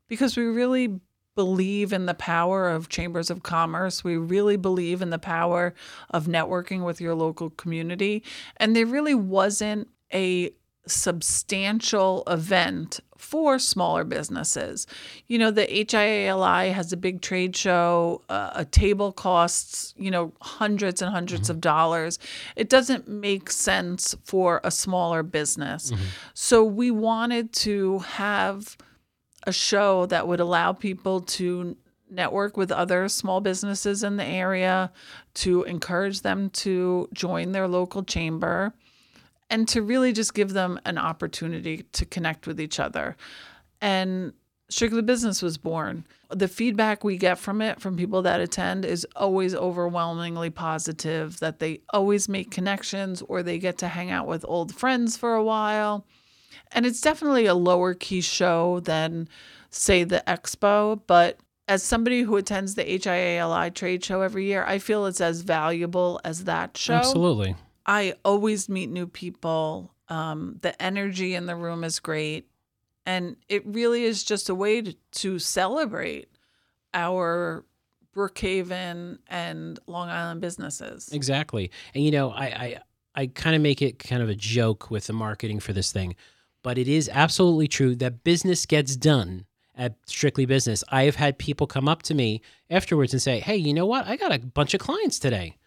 because 0.09 0.35
we 0.35 0.43
really 0.43 0.99
believe 1.35 1.93
in 1.93 2.05
the 2.05 2.13
power 2.13 2.69
of 2.69 2.89
chambers 2.89 3.29
of 3.29 3.43
commerce. 3.43 4.03
We 4.03 4.17
really 4.17 4.57
believe 4.57 5.01
in 5.01 5.09
the 5.09 5.19
power 5.19 5.73
of 6.09 6.25
networking 6.25 6.85
with 6.85 7.01
your 7.01 7.15
local 7.15 7.49
community. 7.49 8.23
And 8.57 8.75
there 8.75 8.85
really 8.85 9.15
wasn't 9.15 9.89
a 10.13 10.51
substantial 10.85 12.23
event 12.27 12.99
for 13.17 13.57
smaller 13.57 14.03
businesses. 14.03 14.85
You 15.27 15.37
know, 15.37 15.49
the 15.49 15.65
HIALI 15.65 16.73
has 16.73 16.91
a 16.91 16.97
big 16.97 17.21
trade 17.21 17.55
show. 17.55 18.21
Uh, 18.27 18.51
a 18.53 18.65
table 18.65 19.13
costs, 19.13 19.93
you 19.97 20.11
know, 20.11 20.33
hundreds 20.41 21.01
and 21.01 21.13
100s 21.15 21.49
of 21.49 21.61
dollars. 21.61 22.19
It 22.57 22.69
doesn't 22.69 23.07
make 23.07 23.49
sense 23.49 24.13
for 24.25 24.59
a 24.65 24.71
smaller 24.71 25.23
business. 25.23 25.91
So 26.33 26.65
we 26.65 26.91
wanted 26.91 27.53
to 27.53 27.99
have 27.99 28.77
a 29.43 29.51
show 29.51 30.05
that 30.07 30.27
would 30.27 30.39
allow 30.39 30.73
people 30.73 31.21
to 31.21 31.75
network 32.09 32.57
with 32.57 32.71
other 32.71 33.07
small 33.09 33.41
businesses 33.41 34.03
in 34.03 34.17
the 34.17 34.25
area, 34.25 34.91
to 35.33 35.63
encourage 35.63 36.21
them 36.21 36.49
to 36.51 37.09
join 37.13 37.51
their 37.51 37.67
local 37.67 38.03
chamber, 38.03 38.73
and 39.49 39.67
to 39.67 39.81
really 39.81 40.13
just 40.13 40.33
give 40.33 40.53
them 40.53 40.79
an 40.85 40.97
opportunity 40.97 41.83
to 41.91 42.05
connect 42.05 42.47
with 42.47 42.59
each 42.59 42.79
other. 42.79 43.15
And 43.81 44.33
Strictly 44.69 45.01
Business 45.01 45.41
was 45.41 45.57
born. 45.57 46.05
The 46.29 46.47
feedback 46.47 47.03
we 47.03 47.17
get 47.17 47.37
from 47.37 47.61
it, 47.61 47.79
from 47.79 47.97
people 47.97 48.23
that 48.23 48.39
attend, 48.39 48.85
is 48.85 49.05
always 49.15 49.53
overwhelmingly 49.53 50.49
positive 50.49 51.39
that 51.41 51.59
they 51.59 51.81
always 51.91 52.27
make 52.27 52.49
connections 52.49 53.21
or 53.27 53.43
they 53.43 53.59
get 53.59 53.77
to 53.79 53.87
hang 53.87 54.09
out 54.09 54.25
with 54.25 54.45
old 54.47 54.73
friends 54.73 55.15
for 55.15 55.35
a 55.35 55.43
while. 55.43 56.05
And 56.73 56.85
it's 56.85 57.01
definitely 57.01 57.45
a 57.45 57.53
lower 57.53 57.93
key 57.93 58.21
show 58.21 58.79
than, 58.81 59.27
say, 59.69 60.03
the 60.03 60.23
expo. 60.27 60.99
But 61.07 61.37
as 61.67 61.83
somebody 61.83 62.21
who 62.21 62.35
attends 62.35 62.75
the 62.75 62.83
HIALI 62.83 63.73
trade 63.73 64.03
show 64.03 64.21
every 64.21 64.45
year, 64.45 64.65
I 64.65 64.79
feel 64.79 65.05
it's 65.05 65.21
as 65.21 65.41
valuable 65.41 66.19
as 66.23 66.43
that 66.45 66.77
show. 66.77 66.95
Absolutely. 66.95 67.55
I 67.85 68.15
always 68.25 68.67
meet 68.69 68.89
new 68.89 69.07
people. 69.07 69.93
Um, 70.09 70.57
the 70.61 70.79
energy 70.81 71.35
in 71.35 71.45
the 71.45 71.55
room 71.55 71.83
is 71.83 71.99
great. 71.99 72.49
And 73.05 73.35
it 73.49 73.65
really 73.65 74.03
is 74.03 74.23
just 74.23 74.49
a 74.49 74.55
way 74.55 74.81
to, 74.81 74.93
to 75.11 75.39
celebrate 75.39 76.29
our 76.93 77.65
Brookhaven 78.15 79.17
and 79.27 79.79
Long 79.87 80.09
Island 80.09 80.39
businesses. 80.39 81.09
Exactly. 81.11 81.71
And 81.93 82.03
you 82.03 82.11
know, 82.11 82.29
I 82.29 82.45
I, 82.45 82.79
I 83.15 83.27
kind 83.27 83.55
of 83.55 83.61
make 83.61 83.81
it 83.81 83.99
kind 83.99 84.21
of 84.21 84.29
a 84.29 84.35
joke 84.35 84.91
with 84.91 85.07
the 85.07 85.13
marketing 85.13 85.59
for 85.59 85.73
this 85.73 85.91
thing, 85.91 86.15
but 86.63 86.77
it 86.77 86.87
is 86.87 87.09
absolutely 87.13 87.67
true 87.67 87.95
that 87.97 88.23
business 88.23 88.65
gets 88.65 88.95
done 88.95 89.45
at 89.75 89.95
Strictly 90.05 90.45
Business. 90.45 90.83
I 90.89 91.03
have 91.03 91.15
had 91.15 91.37
people 91.37 91.67
come 91.67 91.87
up 91.87 92.03
to 92.03 92.13
me 92.13 92.41
afterwards 92.69 93.13
and 93.13 93.21
say, 93.21 93.39
"Hey, 93.39 93.57
you 93.57 93.73
know 93.73 93.85
what? 93.85 94.07
I 94.07 94.15
got 94.15 94.33
a 94.33 94.39
bunch 94.39 94.73
of 94.73 94.79
clients 94.79 95.19
today." 95.19 95.57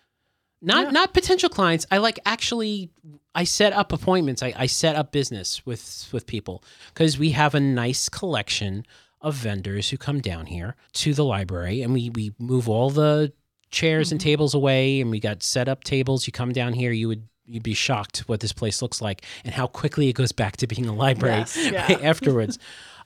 Not 0.62 0.86
Yeah. 0.86 0.90
not 0.90 1.14
potential 1.14 1.48
clients. 1.48 1.86
I 1.90 1.98
like 1.98 2.18
actually 2.24 2.90
I 3.34 3.44
set 3.44 3.72
up 3.72 3.92
appointments. 3.92 4.42
I, 4.42 4.54
I 4.56 4.66
set 4.66 4.96
up 4.96 5.12
business 5.12 5.64
with 5.66 6.08
with 6.12 6.26
people 6.26 6.64
because 6.88 7.18
we 7.18 7.30
have 7.30 7.54
a 7.54 7.60
nice 7.60 8.08
collection 8.08 8.86
of 9.20 9.34
vendors 9.34 9.90
who 9.90 9.96
come 9.96 10.20
down 10.20 10.46
here 10.46 10.76
to 10.94 11.12
the 11.12 11.24
library 11.24 11.82
and 11.82 11.92
we 11.92 12.10
we 12.10 12.32
move 12.38 12.68
all 12.68 12.90
the 12.90 13.32
chairs 13.70 14.12
and 14.12 14.20
mm-hmm. 14.20 14.28
tables 14.30 14.54
away 14.54 15.00
and 15.00 15.10
we 15.10 15.20
got 15.20 15.42
set 15.42 15.68
up 15.68 15.84
tables 15.84 16.26
you 16.26 16.32
come 16.32 16.52
down 16.52 16.72
here 16.72 16.92
you 16.92 17.08
would 17.08 17.28
you'd 17.46 17.62
be 17.62 17.74
shocked 17.74 18.18
what 18.26 18.40
this 18.40 18.52
place 18.52 18.82
looks 18.82 19.00
like 19.00 19.22
and 19.44 19.54
how 19.54 19.66
quickly 19.66 20.08
it 20.08 20.14
goes 20.14 20.32
back 20.32 20.56
to 20.56 20.66
being 20.66 20.86
a 20.86 20.92
library 20.94 21.38
Yes, 21.38 21.56
yeah. 21.56 21.98
afterwards 22.02 22.58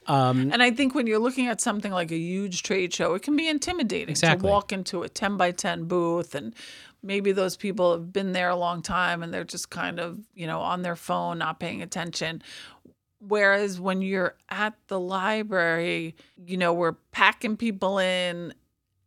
um, 0.06 0.50
And 0.52 0.62
I 0.62 0.70
think 0.70 0.94
when 0.94 1.06
you're 1.06 1.18
looking 1.18 1.46
at 1.46 1.60
something 1.60 1.92
like 1.92 2.10
a 2.10 2.16
huge 2.16 2.62
trade 2.62 2.92
show, 2.94 3.14
it 3.14 3.22
can 3.22 3.36
be 3.36 3.48
intimidating 3.48 4.08
Exactly. 4.10 4.46
to 4.46 4.50
walk 4.50 4.72
into 4.72 5.02
a 5.02 5.08
10 5.08 5.36
by 5.36 5.50
10 5.50 5.84
booth 5.84 6.34
and 6.34 6.54
maybe 7.02 7.32
those 7.32 7.56
people 7.56 7.92
have 7.92 8.12
been 8.12 8.32
there 8.32 8.48
a 8.50 8.56
long 8.56 8.82
time 8.82 9.22
and 9.22 9.32
they're 9.32 9.44
just 9.44 9.70
kind 9.70 9.98
of, 10.00 10.18
you 10.34 10.46
know, 10.46 10.60
on 10.60 10.82
their 10.82 10.96
phone, 10.96 11.38
not 11.38 11.60
paying 11.60 11.82
attention. 11.82 12.42
Whereas 13.26 13.78
when 13.78 14.00
you're 14.00 14.34
at 14.48 14.74
the 14.88 14.98
library, 14.98 16.14
you 16.46 16.56
know, 16.56 16.72
we're 16.72 16.96
packing 17.12 17.56
people 17.56 17.98
in. 17.98 18.54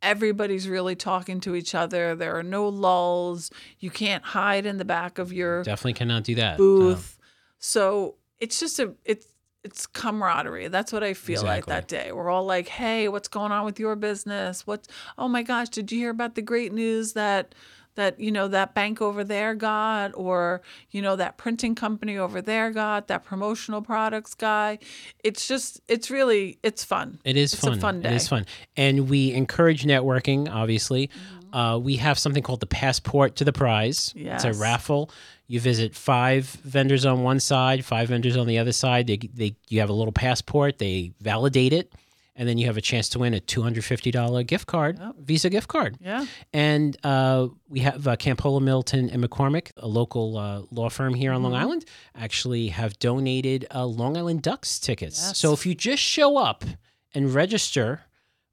Everybody's 0.04 0.68
really 0.68 0.94
talking 0.94 1.40
to 1.40 1.54
each 1.54 1.74
other. 1.74 2.14
There 2.14 2.36
are 2.38 2.42
no 2.42 2.68
lulls. 2.68 3.50
You 3.80 3.90
can't 3.90 4.22
hide 4.22 4.66
in 4.66 4.76
the 4.76 4.84
back 4.84 5.18
of 5.18 5.32
your 5.32 5.64
definitely 5.64 5.94
cannot 5.94 6.24
do 6.24 6.34
that 6.36 6.58
booth. 6.58 7.18
Um, 7.18 7.24
so 7.58 8.14
it's 8.38 8.60
just 8.60 8.78
a 8.78 8.92
it's 9.04 9.26
it's 9.64 9.86
camaraderie. 9.86 10.68
That's 10.68 10.92
what 10.92 11.02
I 11.02 11.14
feel 11.14 11.42
like 11.42 11.66
that 11.66 11.88
day. 11.88 12.12
We're 12.12 12.28
all 12.28 12.44
like, 12.44 12.68
"Hey, 12.68 13.08
what's 13.08 13.28
going 13.28 13.50
on 13.50 13.64
with 13.64 13.80
your 13.80 13.96
business? 13.96 14.66
What? 14.66 14.86
Oh 15.16 15.26
my 15.26 15.42
gosh, 15.42 15.70
did 15.70 15.90
you 15.90 15.98
hear 15.98 16.10
about 16.10 16.34
the 16.34 16.42
great 16.42 16.72
news 16.72 17.14
that 17.14 17.54
that 17.96 18.18
you 18.18 18.30
know 18.32 18.48
that 18.48 18.74
bank 18.74 19.00
over 19.00 19.24
there 19.24 19.54
got, 19.54 20.12
or 20.14 20.62
you 20.90 21.00
know 21.02 21.16
that 21.16 21.36
printing 21.36 21.74
company 21.74 22.16
over 22.16 22.40
there 22.42 22.70
got, 22.70 23.08
that 23.08 23.24
promotional 23.24 23.82
products 23.82 24.34
guy? 24.34 24.78
It's 25.22 25.46
just 25.48 25.80
it's 25.88 26.10
really 26.10 26.58
it's 26.62 26.84
fun. 26.84 27.18
It 27.24 27.36
is 27.36 27.54
It's 27.54 27.62
fun. 27.62 27.72
a 27.78 27.80
fun 27.80 28.00
day 28.02 28.10
It 28.10 28.16
is 28.16 28.28
fun. 28.28 28.46
And 28.76 29.08
we 29.08 29.32
encourage 29.32 29.84
networking, 29.84 30.48
obviously. 30.50 31.08
Mm-hmm. 31.08 31.54
Uh, 31.54 31.78
we 31.78 31.96
have 31.96 32.18
something 32.18 32.42
called 32.42 32.58
the 32.58 32.66
Passport 32.66 33.36
to 33.36 33.44
the 33.44 33.52
Prize. 33.52 34.12
It's 34.16 34.42
a 34.44 34.52
raffle. 34.52 35.10
You 35.46 35.60
visit 35.60 35.94
five 35.94 36.46
vendors 36.46 37.04
on 37.06 37.22
one 37.22 37.38
side, 37.38 37.84
five 37.84 38.08
vendors 38.08 38.36
on 38.36 38.46
the 38.48 38.58
other 38.58 38.72
side. 38.72 39.06
They, 39.06 39.18
they, 39.32 39.54
you 39.68 39.78
have 39.80 39.90
a 39.90 39.92
little 39.92 40.12
passport, 40.12 40.78
they 40.78 41.12
validate 41.20 41.72
it, 41.72 41.92
and 42.36 42.48
then 42.48 42.58
you 42.58 42.66
have 42.66 42.76
a 42.76 42.80
chance 42.80 43.08
to 43.10 43.18
win 43.20 43.32
a 43.34 43.40
$250 43.40 44.46
gift 44.46 44.66
card, 44.66 44.98
Visa 45.20 45.50
gift 45.50 45.68
card. 45.68 45.96
Yeah. 46.00 46.26
And 46.52 46.96
uh, 47.04 47.48
we 47.68 47.80
have 47.80 48.06
uh, 48.08 48.16
Campolo 48.16 48.60
Milton 48.60 49.08
and 49.10 49.22
McCormick, 49.22 49.70
a 49.76 49.86
local 49.86 50.36
uh, 50.36 50.62
law 50.70 50.88
firm 50.88 51.14
here 51.14 51.32
on 51.32 51.42
Mm-hmm. 51.42 51.52
Long 51.52 51.60
Island, 51.60 51.84
actually 52.14 52.68
have 52.68 52.98
donated 52.98 53.66
uh, 53.74 53.84
Long 53.86 54.16
Island 54.16 54.42
Ducks 54.42 54.78
tickets. 54.78 55.20
Yes. 55.20 55.38
So 55.38 55.52
if 55.52 55.64
you 55.66 55.74
just 55.74 56.02
show 56.02 56.36
up 56.36 56.64
and 57.14 57.32
register 57.32 58.02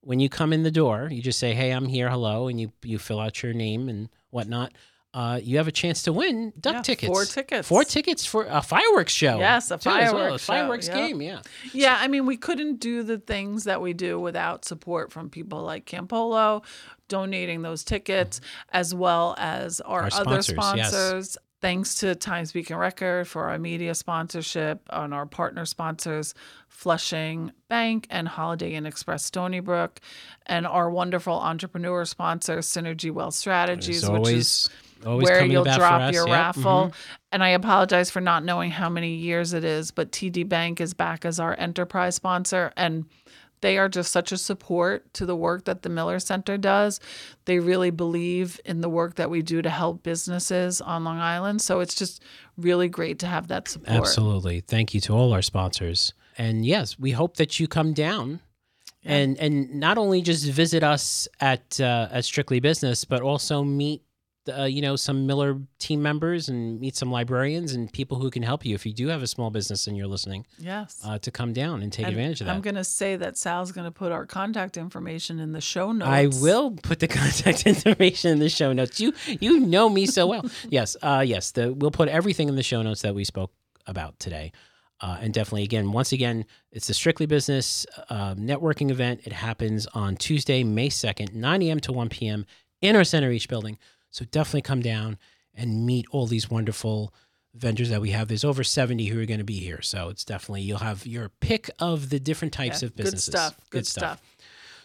when 0.02 0.20
you 0.20 0.30
come 0.30 0.52
in 0.52 0.64
the 0.64 0.72
door, 0.72 1.10
you 1.12 1.22
just 1.22 1.38
say, 1.40 1.54
"Hey, 1.54 1.72
I'm 1.72 1.86
here. 1.86 2.10
Hello," 2.10 2.48
and 2.48 2.60
you 2.60 2.72
you 2.84 2.98
fill 2.98 3.20
out 3.20 3.44
your 3.44 3.54
name 3.54 3.88
and 3.88 4.10
whatnot. 4.32 4.74
Uh, 5.14 5.40
you 5.44 5.58
have 5.58 5.68
a 5.68 5.72
chance 5.74 6.04
to 6.04 6.14
win 6.14 6.54
duck 6.60 6.76
Yeah, 6.76 6.82
tickets. 6.82 7.12
four 7.12 7.26
tickets. 7.26 7.68
Four 7.68 7.84
tickets 7.84 8.26
for 8.26 8.46
a 8.46 8.62
fireworks 8.62 9.12
show. 9.12 9.40
Yes, 9.40 9.70
a 9.70 9.78
too, 9.78 9.90
as 9.90 10.14
well, 10.14 10.22
fireworks 10.22 10.44
show, 10.44 10.54
fireworks 10.54 10.88
yep. 10.88 10.96
game. 10.96 11.22
Yeah. 11.22 11.42
Yeah, 11.74 11.98
I 12.00 12.08
mean, 12.08 12.26
we 12.26 12.38
couldn't 12.38 12.80
do 12.80 13.04
the 13.04 13.18
things 13.18 13.66
that 13.66 13.82
we 13.82 13.92
do 13.94 14.20
without 14.20 14.64
support 14.64 15.12
from 15.12 15.30
people 15.30 15.64
like 15.64 15.86
Campolo 15.86 16.64
donating 17.10 17.62
those 17.62 17.84
tickets, 17.84 18.40
as 18.72 18.96
well 18.96 19.36
as 19.38 19.82
our, 19.82 20.04
Our 20.04 20.10
other 20.14 20.42
sponsors, 20.42 20.94
yes. 20.94 21.38
Thanks 21.60 21.96
to 21.96 22.16
Times 22.16 22.54
Beacon 22.54 22.78
Record 22.78 23.28
for 23.28 23.50
our 23.50 23.60
media 23.60 23.94
sponsorship 23.94 24.82
and 24.90 25.14
our 25.14 25.28
partner 25.28 25.66
sponsors, 25.66 26.34
Flushing 26.70 27.52
Bank 27.68 28.08
and 28.10 28.28
Holiday 28.28 28.74
Inn 28.74 28.88
Express 28.88 29.26
Stony 29.26 29.60
Brook, 29.60 30.00
and 30.48 30.66
our 30.66 30.90
wonderful 30.90 31.36
entrepreneur 31.36 32.04
sponsor, 32.06 32.60
Synergy 32.60 33.12
Wealth 33.12 33.36
Strategies, 33.36 34.04
It's 34.04 34.10
which 34.10 34.30
is 34.30 34.70
always 35.06 35.28
where 35.30 35.46
you'll 35.46 35.64
drop 35.64 36.12
your 36.14 36.28
Yep. 36.28 36.34
raffle. 36.34 36.90
Mhm. 36.90 36.94
And 37.32 37.44
I 37.44 37.50
apologize 37.50 38.10
for 38.12 38.22
not 38.22 38.44
knowing 38.44 38.72
how 38.72 38.90
many 38.90 39.16
years 39.16 39.54
it 39.54 39.64
is, 39.64 39.92
but 39.92 40.12
TD 40.12 40.44
Bank 40.44 40.82
is 40.82 40.94
back 40.94 41.26
as 41.26 41.40
our 41.40 41.56
enterprise 41.60 42.16
sponsor. 42.16 42.72
And 42.76 43.06
they 43.62 43.78
are 43.78 43.88
just 43.88 44.12
such 44.12 44.32
a 44.32 44.38
support 44.38 45.14
to 45.14 45.26
the 45.26 45.36
work 45.36 45.66
that 45.66 45.84
the 45.84 45.90
Miller 45.90 46.20
Center 46.20 46.58
does. 46.58 47.00
They 47.46 47.60
really 47.60 47.92
believe 47.92 48.60
in 48.66 48.82
the 48.82 48.90
work 48.90 49.16
that 49.16 49.30
we 49.30 49.42
do 49.44 49.62
to 49.62 49.70
help 49.70 50.02
businesses 50.04 50.82
on 50.82 51.04
Long 51.04 51.20
Island. 51.20 51.62
So 51.62 51.80
it's 51.80 51.94
just 51.94 52.24
really 52.58 52.90
great 52.90 53.20
to 53.20 53.28
have 53.28 53.48
that 53.50 53.68
support. 53.68 53.90
Absolutely. 53.96 54.62
Thank 54.62 54.94
you 54.96 55.02
to 55.02 55.14
all 55.14 55.32
our 55.32 55.44
sponsors. 55.44 56.14
And 56.38 56.66
yes, 56.66 56.98
we 56.98 57.12
hope 57.12 57.38
that 57.38 57.60
you 57.60 57.68
come 57.68 57.94
down 57.94 58.40
and 59.04 59.38
and 59.40 59.74
not 59.76 59.98
only 59.98 60.22
just 60.22 60.46
visit 60.48 60.84
us 60.84 61.28
at 61.40 61.80
uh, 61.80 62.08
at 62.12 62.24
Strictly 62.26 62.60
Business, 62.60 63.04
but 63.06 63.22
also 63.22 63.64
meet 63.64 64.02
uh, 64.50 64.64
you 64.64 64.82
know 64.82 64.96
some 64.96 65.28
Miller 65.28 65.60
team 65.80 66.02
members 66.02 66.50
and 66.50 66.80
meet 66.80 66.96
some 66.96 67.12
librarians 67.12 67.74
and 67.74 67.92
people 67.92 68.20
who 68.20 68.30
can 68.32 68.42
help 68.44 68.66
you 68.66 68.74
if 68.74 68.86
you 68.86 68.94
do 68.94 69.08
have 69.08 69.22
a 69.22 69.28
small 69.28 69.50
business 69.52 69.86
and 69.88 69.96
you're 69.96 70.08
listening 70.08 70.46
Yes. 70.58 71.00
uh, 71.06 71.20
to 71.20 71.30
come 71.32 71.54
down 71.54 71.84
and 71.84 71.92
take 71.94 72.06
And 72.08 72.14
advantage 72.16 72.42
of 72.42 72.48
that. 72.48 72.54
I'm 72.56 72.62
going 72.62 72.76
to 72.76 72.84
say 72.84 73.16
that 73.18 73.38
Sal's 73.38 73.72
going 73.72 73.86
to 73.86 73.92
put 73.92 74.12
our 74.12 74.26
contact 74.26 74.78
information 74.78 75.40
in 75.40 75.52
the 75.52 75.62
show 75.62 75.92
notes. 75.92 76.10
I 76.10 76.28
will 76.44 76.72
put 76.72 77.00
the 77.00 77.08
contact 77.20 77.68
information 77.68 78.32
in 78.32 78.40
the 78.40 78.50
show 78.50 78.74
notes. 78.74 79.00
You 79.00 79.14
you 79.28 79.60
know 79.60 79.90
me 79.90 80.06
so 80.08 80.26
well. 80.28 80.44
yes, 80.70 80.98
uh, 81.02 81.24
yes. 81.26 81.52
The, 81.52 81.72
we'll 81.74 81.92
put 81.92 82.10
everything 82.10 82.50
in 82.50 82.56
the 82.56 82.64
show 82.64 82.82
notes 82.82 83.02
that 83.04 83.14
we 83.16 83.24
spoke 83.24 83.52
about 83.88 84.20
today. 84.20 84.52
Uh, 85.02 85.18
and 85.20 85.34
definitely, 85.34 85.64
again, 85.64 85.92
once 85.92 86.12
again, 86.12 86.46
it's 86.72 86.86
the 86.86 86.94
Strictly 86.94 87.26
Business 87.26 87.88
uh, 88.10 88.36
networking 88.36 88.92
event. 88.92 89.22
It 89.24 89.34
happens 89.34 89.88
on 89.96 90.16
Tuesday, 90.16 90.64
May 90.64 90.90
2nd, 90.90 91.34
9 91.34 91.62
a.m. 91.64 91.80
to 91.80 91.92
1 91.92 92.10
p.m. 92.10 92.46
in 92.82 92.96
our 92.96 93.04
Center 93.04 93.32
East 93.32 93.48
building. 93.50 93.80
So 94.12 94.26
definitely 94.26 94.62
come 94.62 94.82
down 94.82 95.18
and 95.54 95.86
meet 95.86 96.06
all 96.12 96.28
these 96.28 96.50
wonderful 96.50 97.14
vendors 97.54 97.90
that 97.90 98.02
we 98.02 98.12
have. 98.12 98.28
There's 98.28 98.46
over 98.46 98.64
70 98.64 99.06
who 99.08 99.22
are 99.22 99.26
going 99.26 99.40
to 99.40 99.44
be 99.44 99.60
here. 99.60 99.82
So 99.82 100.10
it's 100.10 100.24
definitely, 100.24 100.62
you'll 100.62 100.78
have 100.80 101.06
your 101.06 101.30
pick 101.40 101.70
of 101.80 102.10
the 102.10 102.20
different 102.20 102.54
types 102.54 102.82
Yeah, 102.82 102.88
of 102.88 102.96
businesses. 102.96 103.34
Good 103.34 103.38
stuff. 103.38 103.60
Good, 103.70 103.88
stuff. 103.88 104.22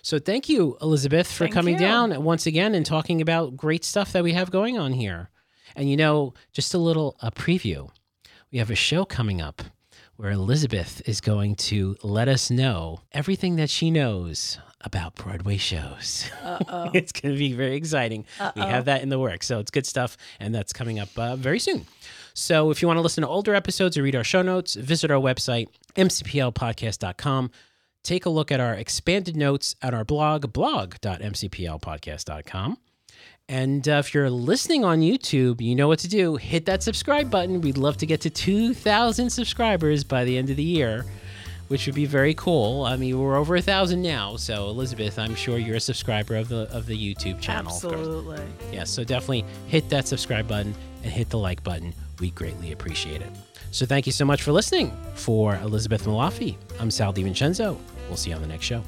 So 0.03 0.19
thank 0.19 0.49
you, 0.49 0.77
Elizabeth, 0.81 1.31
for 1.31 1.45
Thank 1.45 1.55
coming 1.55 1.75
you. 1.75 1.81
down 1.81 2.23
once 2.23 2.47
again 2.47 2.75
and 2.75 2.87
talking 2.87 3.21
about 3.21 3.57
great 3.57 3.85
stuff 3.85 4.13
that 4.13 4.23
we 4.23 4.33
have 4.35 4.51
going 4.51 4.79
on 4.79 4.93
here. 4.93 5.31
And 5.75 5.91
you 5.91 5.97
know, 5.97 6.33
just 6.53 6.75
a 6.75 6.79
little 6.79 7.17
a 7.21 7.31
preview. 7.33 7.91
We 8.53 8.59
have 8.59 8.71
a 8.71 8.77
show 8.77 9.05
coming 9.05 9.41
up 9.41 9.63
where 10.17 10.31
Elizabeth 10.31 11.03
is 11.07 11.21
going 11.21 11.57
to 11.57 11.97
let 12.03 12.29
us 12.29 12.51
know 12.51 13.01
everything 13.13 13.57
that 13.57 13.71
she 13.71 13.91
knows 13.91 14.59
about 14.83 15.15
Broadway 15.17 15.57
shows. 15.57 16.31
Uh-oh. 16.43 16.91
it's 16.95 17.13
going 17.13 17.35
to 17.35 17.39
be 17.39 17.53
very 17.53 17.77
exciting. 17.77 18.25
We 18.39 18.45
Uh-oh. 18.45 18.67
have 18.67 18.85
that 18.87 19.03
in 19.03 19.09
the 19.09 19.19
works. 19.19 19.47
So 19.47 19.59
it's 19.59 19.71
good 19.71 19.87
stuff. 19.87 20.17
And 20.39 20.55
that's 20.55 20.73
coming 20.73 20.99
up 20.99 21.09
uh, 21.19 21.37
very 21.37 21.59
soon. 21.59 21.87
So 22.35 22.71
if 22.71 22.83
you 22.83 22.89
want 22.89 22.99
to 22.99 23.03
listen 23.03 23.23
to 23.23 23.29
older 23.29 23.55
episodes 23.55 23.97
or 23.97 24.03
read 24.03 24.15
our 24.15 24.25
show 24.25 24.43
notes, 24.43 24.75
visit 24.75 25.11
our 25.11 25.21
website, 25.21 25.69
mcplpodcast.com. 25.97 27.51
Take 28.03 28.27
a 28.27 28.31
look 28.31 28.53
at 28.53 28.61
our 28.61 28.75
expanded 28.75 29.37
notes 29.37 29.75
at 29.83 29.95
our 29.95 30.05
blog, 30.05 30.53
blog.mcplpodcast.com. 30.53 32.79
And 33.49 33.89
uh, 33.89 34.03
if 34.05 34.13
you're 34.13 34.29
listening 34.29 34.85
on 34.85 35.01
YouTube, 35.01 35.61
you 35.61 35.77
know 35.77 35.87
what 35.87 36.01
to 36.01 36.09
do. 36.09 36.35
Hit 36.37 36.67
that 36.67 36.83
subscribe 36.83 37.31
button. 37.31 37.61
We'd 37.61 37.79
love 37.79 37.97
to 37.99 38.07
get 38.07 38.21
to 38.23 38.31
2,000 38.31 39.31
subscribers 39.31 40.03
by 40.03 40.25
the 40.25 40.37
end 40.37 40.51
of 40.51 40.57
the 40.57 40.65
year, 40.65 41.05
which 41.69 41.87
would 41.87 41.95
be 41.95 42.07
very 42.07 42.35
cool. 42.35 42.83
I 42.85 42.97
mean, 42.97 43.17
we're 43.21 43.37
over 43.37 43.55
a 43.55 43.63
thousand 43.63 44.03
now. 44.03 44.35
So, 44.35 44.69
Elizabeth, 44.69 45.17
I'm 45.17 45.37
sure 45.37 45.59
you're 45.59 45.77
a 45.77 45.81
subscriber 45.81 46.35
of 46.35 46.49
the 46.49 46.69
of 46.73 46.87
the 46.87 46.97
YouTube 46.97 47.41
channel. 47.41 47.73
Absolutely. 47.73 48.41
Yes, 48.73 48.91
so 48.91 49.05
definitely 49.05 49.45
hit 49.69 49.89
that 49.91 50.09
subscribe 50.09 50.49
button 50.49 50.75
and 51.05 51.13
hit 51.13 51.31
the 51.31 51.39
like 51.39 51.63
button. 51.63 51.95
We 52.19 52.31
greatly 52.31 52.73
appreciate 52.73 53.23
it. 53.23 53.31
So 53.71 53.87
thank 53.87 54.07
you 54.07 54.13
so 54.13 54.25
much 54.25 54.43
for 54.43 54.51
listening. 54.51 54.97
For 55.15 55.55
Elizabeth 55.57 56.05
Malafi, 56.05 56.57
I'm 56.81 56.91
Sal 56.91 57.13
DiVincenzo. 57.13 57.79
We'll 58.09 58.17
see 58.17 58.31
you 58.31 58.37
on 58.37 58.43
the 58.43 58.49
next 58.49 58.65
show. 58.65 58.83